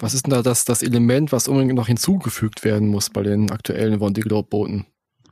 Was 0.00 0.14
ist 0.14 0.26
denn 0.26 0.32
da 0.32 0.42
das, 0.42 0.64
das 0.64 0.82
Element, 0.82 1.30
was 1.30 1.46
unbedingt 1.46 1.74
noch 1.74 1.86
hinzugefügt 1.86 2.64
werden 2.64 2.88
muss 2.88 3.08
bei 3.08 3.22
den 3.22 3.50
aktuellen 3.52 4.00
Vendée 4.00 4.22
Globe 4.22 4.48
Booten? 4.48 4.78
Ne, 4.78 4.86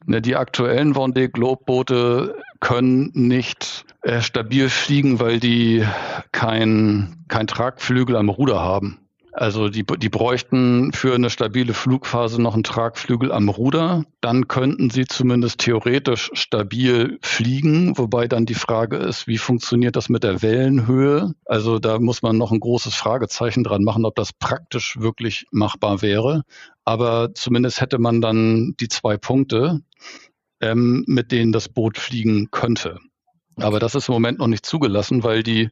die 0.07 0.37
aktuellen 0.37 0.95
Vendée 0.95 1.29
Globe 1.29 1.63
Boote 1.67 2.37
können 2.61 3.11
nicht 3.15 3.85
äh, 4.03 4.21
stabil 4.21 4.69
fliegen, 4.69 5.21
weil 5.21 5.41
die 5.41 5.85
kein, 6.33 7.25
kein 7.29 7.47
Tragflügel 7.47 8.17
am 8.17 8.29
Ruder 8.29 8.61
haben. 8.61 8.99
Also 9.37 9.69
die, 9.69 9.85
die 9.85 10.09
bräuchten 10.09 10.95
für 10.95 11.15
eine 11.15 11.29
stabile 11.29 11.75
Flugphase 11.75 12.41
noch 12.41 12.55
einen 12.55 12.65
Tragflügel 12.65 13.31
am 13.33 13.51
Ruder. 13.51 14.05
Dann 14.23 14.49
könnten 14.49 14.89
sie 14.89 15.05
zumindest 15.05 15.59
theoretisch 15.59 16.31
stabil 16.33 17.19
fliegen, 17.21 17.99
wobei 17.99 18.29
dann 18.29 18.47
die 18.47 18.55
Frage 18.55 18.97
ist, 18.97 19.27
wie 19.27 19.37
funktioniert 19.37 19.95
das 19.95 20.09
mit 20.09 20.25
der 20.25 20.41
Wellenhöhe? 20.41 21.35
Also 21.45 21.79
da 21.79 21.99
muss 21.99 22.23
man 22.23 22.39
noch 22.39 22.51
ein 22.51 22.61
großes 22.61 22.95
Fragezeichen 22.95 23.63
dran 23.63 23.85
machen, 23.85 24.07
ob 24.07 24.15
das 24.15 24.33
praktisch 24.33 24.99
wirklich 24.99 25.45
machbar 25.51 26.01
wäre. 26.01 26.45
Aber 26.87 27.35
zumindest 27.35 27.81
hätte 27.81 27.99
man 27.99 28.21
dann 28.21 28.75
die 28.79 28.89
zwei 28.89 29.19
Punkte, 29.19 29.83
ähm, 30.61 31.05
mit 31.09 31.33
denen 31.33 31.53
das 31.53 31.69
Boot 31.69 31.99
fliegen 31.99 32.51
könnte. 32.51 33.01
Aber 33.57 33.81
das 33.81 33.95
ist 33.95 34.09
im 34.09 34.15
Moment 34.15 34.39
noch 34.39 34.47
nicht 34.47 34.65
zugelassen, 34.65 35.25
weil 35.25 35.43
die 35.43 35.71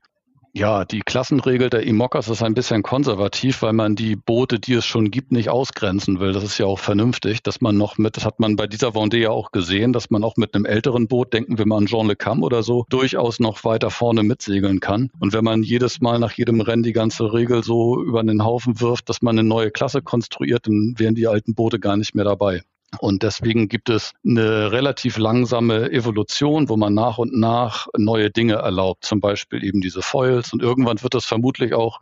ja, 0.57 0.85
die 0.85 1.01
Klassenregel 1.01 1.69
der 1.69 1.83
IMOCAS 1.83 2.29
ist 2.29 2.45
ein 2.45 2.55
bisschen 2.55 2.85
konservativ, 2.85 3.63
weil 3.63 3.73
man 3.73 3.97
die 3.97 4.15
Boote, 4.15 4.61
die 4.61 4.75
es 4.75 4.87
schon 4.87 5.11
gibt, 5.11 5.33
nicht 5.33 5.49
ausgrenzen 5.49 6.21
will. 6.21 6.33
Das 6.33 6.45
ist 6.45 6.59
ja 6.59 6.67
auch 6.67 6.79
vernünftig, 6.79 7.43
dass 7.43 7.61
man 7.61 7.77
noch 7.77 7.99
mit, 7.99 8.17
das 8.17 8.25
hat 8.25 8.39
man 8.39 8.55
bei 8.55 8.69
dieser 8.69 8.91
Vendée 8.91 9.19
ja 9.19 9.31
auch 9.31 9.51
gesehen, 9.51 9.93
dass 9.93 10.11
man 10.11 10.23
auch 10.23 10.37
mit 10.37 10.55
einem 10.55 10.65
älteren 10.65 11.09
Boot, 11.09 11.33
denken 11.33 11.59
wir 11.59 11.67
mal 11.67 11.79
an 11.79 11.87
Jean 11.87 12.07
Le 12.07 12.15
Cam 12.15 12.45
oder 12.45 12.63
so, 12.63 12.87
durchaus 12.89 13.41
noch 13.41 13.65
weiter 13.65 13.91
vorne 13.91 14.23
mitsegeln 14.23 14.79
kann. 14.79 15.11
Und 15.19 15.33
wenn 15.33 15.43
man 15.43 15.65
jedes 15.65 16.01
Mal 16.01 16.21
nach 16.21 16.33
jedem 16.33 16.61
Rennen 16.61 16.85
die 16.85 16.93
ganze 16.93 17.33
Regel 17.33 17.65
so 17.65 18.01
über 18.01 18.23
den 18.23 18.45
Haufen 18.45 18.81
wirft, 18.81 19.09
dass 19.09 19.23
man 19.23 19.37
eine 19.37 19.49
neue 19.49 19.73
Klasse 19.73 20.03
konstruiert, 20.03 20.69
dann 20.69 20.95
wären 20.97 21.17
die 21.17 21.27
alten 21.27 21.57
Boote 21.57 21.81
gar 21.81 21.97
nicht 21.97 22.15
mehr 22.15 22.25
dabei. 22.25 22.63
Und 22.99 23.23
deswegen 23.23 23.69
gibt 23.69 23.89
es 23.89 24.13
eine 24.27 24.73
relativ 24.73 25.19
langsame 25.19 25.91
Evolution, 25.91 26.69
wo 26.69 26.77
man 26.77 26.95
nach 26.95 27.19
und 27.19 27.33
nach 27.39 27.89
neue 27.97 28.31
Dinge 28.31 28.55
erlaubt, 28.55 29.05
zum 29.05 29.21
Beispiel 29.21 29.65
eben 29.65 29.81
diese 29.81 30.03
Foils. 30.03 30.53
Und 30.53 30.63
irgendwann 30.63 31.03
wird 31.03 31.15
es 31.15 31.25
vermutlich 31.25 31.75
auch 31.75 32.01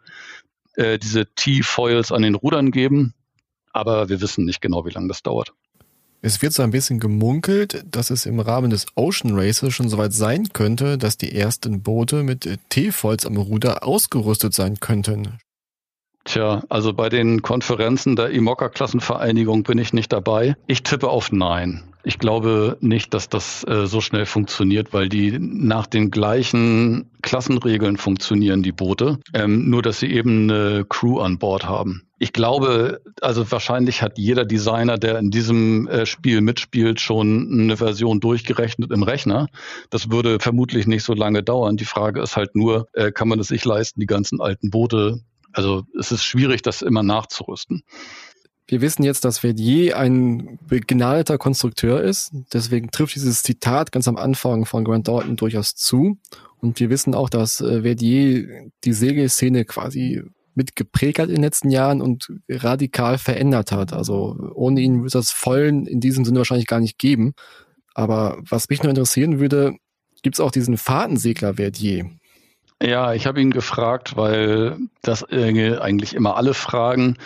äh, 0.75 0.99
diese 0.99 1.27
T-Foils 1.35 2.13
an 2.13 2.23
den 2.23 2.35
Rudern 2.35 2.71
geben. 2.71 3.15
Aber 3.73 4.09
wir 4.09 4.21
wissen 4.21 4.45
nicht 4.45 4.61
genau, 4.61 4.85
wie 4.85 4.91
lange 4.91 5.09
das 5.09 5.23
dauert. 5.23 5.53
Es 6.25 6.41
wird 6.41 6.53
so 6.53 6.63
ein 6.63 6.71
bisschen 6.71 7.01
gemunkelt, 7.01 7.85
dass 7.91 8.11
es 8.11 8.27
im 8.27 8.39
Rahmen 8.39 8.71
des 8.71 8.87
Ocean 8.95 9.37
Races 9.37 9.75
schon 9.75 9.89
soweit 9.89 10.13
sein 10.13 10.51
könnte, 10.53 10.97
dass 10.97 11.17
die 11.17 11.35
ersten 11.35 11.83
Boote 11.83 12.23
mit 12.23 12.49
T-Foils 12.69 13.27
am 13.27 13.37
Ruder 13.37 13.83
ausgerüstet 13.85 14.55
sein 14.55 14.79
könnten. 14.79 15.39
Tja, 16.25 16.63
also 16.69 16.93
bei 16.93 17.09
den 17.09 17.43
Konferenzen 17.43 18.17
der 18.17 18.31
IMOCA-Klassenvereinigung 18.31 19.65
bin 19.65 19.79
ich 19.79 19.93
nicht 19.93 20.13
dabei. 20.13 20.57
Ich 20.67 20.83
tippe 20.83 21.09
auf 21.09 21.33
Nein. 21.33 21.83
Ich 22.05 22.19
glaube 22.19 22.77
nicht, 22.81 23.15
dass 23.15 23.29
das 23.29 23.65
äh, 23.65 23.87
so 23.87 24.01
schnell 24.01 24.27
funktioniert, 24.27 24.93
weil 24.93 25.09
die 25.09 25.39
nach 25.39 25.87
den 25.87 26.11
gleichen 26.11 27.11
Klassenregeln 27.23 27.97
funktionieren, 27.97 28.63
die 28.63 28.73
Boote. 28.73 29.19
Ähm, 29.35 29.71
nur, 29.71 29.83
dass 29.83 30.01
sie 30.01 30.13
eben 30.13 30.51
eine 30.51 30.85
Crew 30.89 31.21
an 31.21 31.39
Bord 31.39 31.69
haben. 31.69 32.03
Ich 32.19 32.33
glaube, 32.33 33.01
also 33.21 33.51
wahrscheinlich 33.51 34.03
hat 34.03 34.19
jeder 34.19 34.45
Designer, 34.45 34.97
der 34.97 35.19
in 35.19 35.31
diesem 35.31 35.89
äh, 35.89 36.07
Spiel 36.07 36.41
mitspielt, 36.41 37.01
schon 37.01 37.49
eine 37.53 37.77
Version 37.77 38.21
durchgerechnet 38.21 38.91
im 38.93 39.03
Rechner. 39.03 39.49
Das 39.91 40.11
würde 40.11 40.39
vermutlich 40.41 40.87
nicht 40.87 41.05
so 41.05 41.15
lange 41.15 41.43
dauern. 41.43 41.77
Die 41.77 41.85
Frage 41.85 42.21
ist 42.21 42.37
halt 42.37 42.55
nur, 42.55 42.89
äh, 42.93 43.13
kann 43.13 43.29
man 43.29 43.41
es 43.41 43.49
sich 43.49 43.65
leisten, 43.65 44.01
die 44.01 44.07
ganzen 44.07 44.41
alten 44.41 44.71
Boote 44.71 45.21
also 45.53 45.85
es 45.99 46.13
ist 46.13 46.25
schwierig, 46.25 46.63
das 46.63 46.83
immer 46.83 47.03
nachzurüsten. 47.03 47.83
Wir 48.67 48.81
wissen 48.81 49.03
jetzt, 49.03 49.25
dass 49.25 49.41
Verdier 49.41 49.99
ein 49.99 50.59
begnadeter 50.69 51.37
Konstrukteur 51.37 52.01
ist. 52.01 52.31
Deswegen 52.53 52.91
trifft 52.91 53.15
dieses 53.17 53.43
Zitat 53.43 53.93
ganz 53.93 54.09
am 54.09 54.17
Anfang 54.17 54.65
von 54.65 54.85
Grant 54.85 55.09
Dalton 55.09 55.37
durchaus 55.37 55.75
zu. 55.75 56.19
Und 56.59 56.81
wir 56.81 56.89
wissen 56.89 57.15
auch, 57.15 57.29
dass 57.29 57.61
äh, 57.61 57.83
Verdier 57.83 58.71
die 58.85 58.93
Segelszene 58.93 59.65
quasi 59.65 60.23
mitgeprägt 60.55 61.19
hat 61.19 61.29
in 61.29 61.37
den 61.37 61.45
letzten 61.45 61.71
Jahren 61.71 62.01
und 62.01 62.33
radikal 62.49 63.19
verändert 63.19 63.73
hat. 63.73 63.93
Also 63.93 64.37
ohne 64.55 64.81
ihn 64.81 65.01
würde 65.01 65.11
das 65.11 65.31
Vollen 65.31 65.87
in 65.87 66.01
diesem 66.01 66.25
Sinne 66.25 66.39
wahrscheinlich 66.39 66.67
gar 66.67 66.81
nicht 66.81 66.99
geben. 66.99 67.35
Aber 67.95 68.39
was 68.49 68.69
mich 68.69 68.83
nur 68.83 68.91
interessieren 68.91 69.39
würde, 69.39 69.75
gibt 70.23 70.37
es 70.37 70.41
auch 70.41 70.51
diesen 70.51 70.77
Fahrtensegler 70.77 71.55
Verdier? 71.55 72.11
Ja, 72.83 73.15
ich 73.15 73.27
habe 73.27 73.41
ihn 73.41 73.53
gefragt, 73.53 74.17
weil 74.17 74.77
das 75.03 75.25
eigentlich 75.25 76.15
immer 76.15 76.37
alle 76.37 76.53
fragen. 76.53 77.17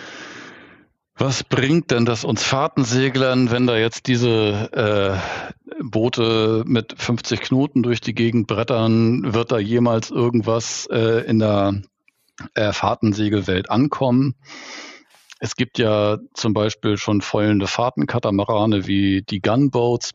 Was 1.17 1.45
bringt 1.45 1.91
denn 1.93 2.05
das 2.05 2.25
uns 2.25 2.43
Fahrtenseglern, 2.43 3.51
wenn 3.51 3.67
da 3.67 3.79
jetzt 3.79 4.07
diese 4.07 4.71
äh, 4.75 5.83
Boote 5.83 6.63
mit 6.67 6.95
50 6.99 7.41
Knoten 7.41 7.83
durch 7.83 8.03
die 8.03 8.15
Gegend 8.15 8.49
brettern? 8.49 9.33
Wird 9.33 9.51
da 9.51 9.59
jemals 9.59 10.11
irgendwas 10.11 10.87
äh, 10.93 11.25
in 11.27 11.39
der 11.39 11.81
äh, 12.55 12.73
Fahrtensegelwelt 12.73 13.71
ankommen? 13.71 14.35
Es 15.39 15.57
gibt 15.57 15.79
ja 15.79 16.19
zum 16.35 16.53
Beispiel 16.53 16.99
schon 16.99 17.23
feullende 17.23 17.67
Fahrtenkatamarane 17.67 18.87
wie 18.87 19.23
die 19.23 19.41
Gunboats. 19.41 20.13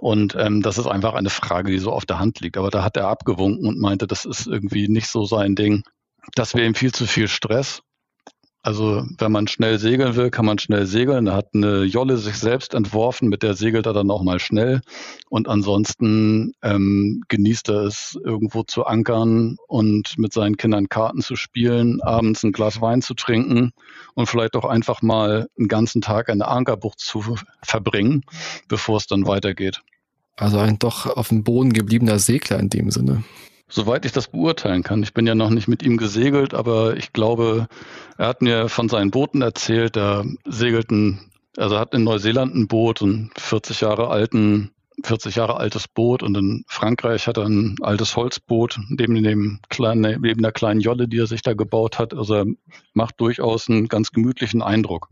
Und 0.00 0.34
ähm, 0.36 0.62
das 0.62 0.78
ist 0.78 0.86
einfach 0.86 1.14
eine 1.14 1.30
Frage, 1.30 1.70
die 1.70 1.78
so 1.78 1.92
auf 1.92 2.06
der 2.06 2.18
Hand 2.18 2.40
liegt. 2.40 2.56
Aber 2.56 2.70
da 2.70 2.82
hat 2.82 2.96
er 2.96 3.08
abgewunken 3.08 3.66
und 3.66 3.78
meinte, 3.78 4.06
das 4.06 4.24
ist 4.24 4.46
irgendwie 4.46 4.88
nicht 4.88 5.08
so 5.08 5.24
sein 5.24 5.54
Ding. 5.54 5.84
das 6.34 6.54
wäre 6.54 6.66
ihm 6.66 6.74
viel 6.74 6.92
zu 6.92 7.06
viel 7.06 7.28
Stress. 7.28 7.82
Also 8.66 9.06
wenn 9.18 9.30
man 9.30 9.46
schnell 9.46 9.78
segeln 9.78 10.16
will, 10.16 10.28
kann 10.30 10.44
man 10.44 10.58
schnell 10.58 10.86
segeln. 10.86 11.28
Er 11.28 11.36
hat 11.36 11.50
eine 11.54 11.84
Jolle 11.84 12.16
sich 12.16 12.34
selbst 12.34 12.74
entworfen, 12.74 13.28
mit 13.28 13.44
der 13.44 13.54
segelt 13.54 13.86
er 13.86 13.92
dann 13.92 14.10
auch 14.10 14.24
mal 14.24 14.40
schnell. 14.40 14.80
Und 15.28 15.46
ansonsten 15.46 16.52
ähm, 16.64 17.22
genießt 17.28 17.68
er 17.68 17.84
es, 17.84 18.18
irgendwo 18.24 18.64
zu 18.64 18.84
ankern 18.84 19.56
und 19.68 20.18
mit 20.18 20.32
seinen 20.32 20.56
Kindern 20.56 20.88
Karten 20.88 21.20
zu 21.20 21.36
spielen, 21.36 22.02
abends 22.02 22.42
ein 22.42 22.50
Glas 22.50 22.80
Wein 22.80 23.02
zu 23.02 23.14
trinken 23.14 23.70
und 24.14 24.26
vielleicht 24.26 24.56
auch 24.56 24.64
einfach 24.64 25.00
mal 25.00 25.46
einen 25.56 25.68
ganzen 25.68 26.02
Tag 26.02 26.28
in 26.28 26.40
der 26.40 26.48
Ankerbucht 26.48 26.98
zu 26.98 27.36
verbringen, 27.62 28.22
bevor 28.66 28.96
es 28.96 29.06
dann 29.06 29.28
weitergeht. 29.28 29.80
Also 30.34 30.58
ein 30.58 30.80
doch 30.80 31.06
auf 31.06 31.28
dem 31.28 31.44
Boden 31.44 31.72
gebliebener 31.72 32.18
Segler 32.18 32.58
in 32.58 32.68
dem 32.68 32.90
Sinne. 32.90 33.22
Soweit 33.68 34.04
ich 34.04 34.12
das 34.12 34.28
beurteilen 34.28 34.82
kann. 34.82 35.02
Ich 35.02 35.12
bin 35.12 35.26
ja 35.26 35.34
noch 35.34 35.50
nicht 35.50 35.66
mit 35.66 35.82
ihm 35.82 35.96
gesegelt, 35.96 36.54
aber 36.54 36.96
ich 36.96 37.12
glaube, 37.12 37.66
er 38.16 38.28
hat 38.28 38.40
mir 38.42 38.68
von 38.68 38.88
seinen 38.88 39.10
Booten 39.10 39.42
erzählt. 39.42 39.96
Er 39.96 40.24
segelt 40.44 40.90
ein, 40.90 41.30
also 41.56 41.78
hat 41.78 41.92
in 41.92 42.04
Neuseeland 42.04 42.54
ein 42.54 42.68
Boot, 42.68 43.00
ein 43.02 43.30
40 43.36 43.80
Jahre 43.80 44.08
alten 44.08 44.70
40 45.04 45.36
Jahre 45.36 45.56
altes 45.56 45.88
Boot 45.88 46.22
und 46.22 46.36
in 46.36 46.64
Frankreich 46.68 47.26
hat 47.26 47.36
er 47.36 47.44
ein 47.44 47.76
altes 47.82 48.16
Holzboot 48.16 48.78
neben 48.88 49.22
dem 49.22 49.60
kleinen, 49.68 50.20
neben 50.20 50.42
der 50.42 50.52
kleinen 50.52 50.80
Jolle, 50.80 51.06
die 51.08 51.18
er 51.18 51.26
sich 51.26 51.42
da 51.42 51.54
gebaut 51.54 51.98
hat. 51.98 52.14
Also 52.14 52.34
er 52.34 52.46
macht 52.94 53.20
durchaus 53.20 53.68
einen 53.68 53.88
ganz 53.88 54.10
gemütlichen 54.12 54.62
Eindruck. 54.62 55.08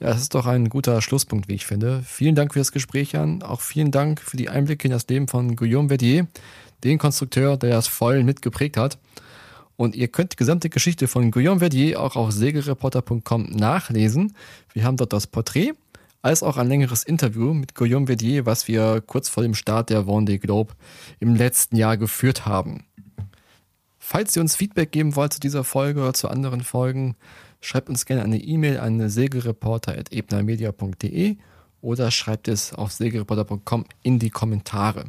Ja, 0.00 0.08
das 0.08 0.20
ist 0.20 0.34
doch 0.34 0.46
ein 0.46 0.68
guter 0.68 1.00
Schlusspunkt, 1.02 1.48
wie 1.48 1.54
ich 1.54 1.66
finde. 1.66 2.02
Vielen 2.04 2.34
Dank 2.34 2.52
für 2.52 2.60
das 2.60 2.70
Gespräch, 2.70 3.12
Jan. 3.12 3.42
Auch 3.42 3.60
vielen 3.60 3.90
Dank 3.90 4.20
für 4.20 4.36
die 4.36 4.48
Einblicke 4.48 4.86
in 4.86 4.92
das 4.92 5.08
Leben 5.08 5.26
von 5.26 5.56
Guillaume 5.56 5.88
Verdier 5.88 6.28
den 6.84 6.98
Konstrukteur, 6.98 7.56
der 7.56 7.70
das 7.70 7.86
voll 7.86 8.24
mitgeprägt 8.24 8.76
hat. 8.76 8.98
Und 9.76 9.94
ihr 9.94 10.08
könnt 10.08 10.32
die 10.32 10.36
gesamte 10.36 10.70
Geschichte 10.70 11.06
von 11.06 11.30
Guillaume 11.30 11.60
Verdier 11.60 12.00
auch 12.00 12.16
auf 12.16 12.32
segelreporter.com 12.32 13.50
nachlesen. 13.50 14.34
Wir 14.72 14.84
haben 14.84 14.96
dort 14.96 15.12
das 15.12 15.28
Porträt, 15.28 15.74
als 16.20 16.42
auch 16.42 16.56
ein 16.56 16.66
längeres 16.66 17.04
Interview 17.04 17.54
mit 17.54 17.76
Guillaume 17.76 18.06
Verdier, 18.06 18.44
was 18.44 18.66
wir 18.66 19.00
kurz 19.00 19.28
vor 19.28 19.44
dem 19.44 19.54
Start 19.54 19.90
der 19.90 20.02
Vendée 20.02 20.38
Globe 20.38 20.74
im 21.20 21.36
letzten 21.36 21.76
Jahr 21.76 21.96
geführt 21.96 22.44
haben. 22.44 22.84
Falls 23.98 24.34
ihr 24.34 24.42
uns 24.42 24.56
Feedback 24.56 24.90
geben 24.90 25.14
wollt 25.16 25.34
zu 25.34 25.40
dieser 25.40 25.64
Folge 25.64 26.00
oder 26.00 26.14
zu 26.14 26.28
anderen 26.28 26.62
Folgen, 26.62 27.14
schreibt 27.60 27.88
uns 27.88 28.04
gerne 28.06 28.24
eine 28.24 28.38
E-Mail 28.38 28.80
an 28.80 29.08
segelreporter.ebnermedia.de 29.08 31.36
oder 31.82 32.10
schreibt 32.10 32.48
es 32.48 32.72
auf 32.72 32.90
segelreporter.com 32.90 33.84
in 34.02 34.18
die 34.18 34.30
Kommentare. 34.30 35.04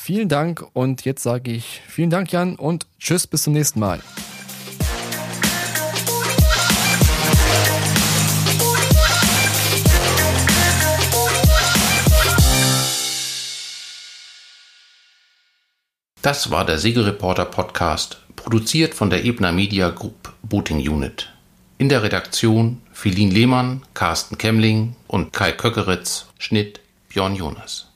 Vielen 0.00 0.30
Dank 0.30 0.64
und 0.72 1.04
jetzt 1.04 1.22
sage 1.22 1.50
ich 1.50 1.82
vielen 1.86 2.08
Dank, 2.08 2.32
Jan, 2.32 2.54
und 2.54 2.86
tschüss, 2.98 3.26
bis 3.26 3.42
zum 3.42 3.52
nächsten 3.52 3.78
Mal. 3.80 4.00
Das 16.22 16.50
war 16.50 16.64
der 16.64 16.78
Segelreporter 16.78 17.44
Podcast, 17.44 18.22
produziert 18.34 18.94
von 18.94 19.10
der 19.10 19.24
Ebner 19.26 19.52
Media 19.52 19.90
Group 19.90 20.32
Booting 20.42 20.78
Unit. 20.88 21.30
In 21.76 21.90
der 21.90 22.02
Redaktion 22.02 22.80
Philin 22.92 23.30
Lehmann, 23.30 23.82
Carsten 23.92 24.38
Kemmling 24.38 24.96
und 25.06 25.34
Kai 25.34 25.52
Köckeritz, 25.52 26.26
Schnitt 26.38 26.80
Björn 27.10 27.34
Jonas. 27.34 27.87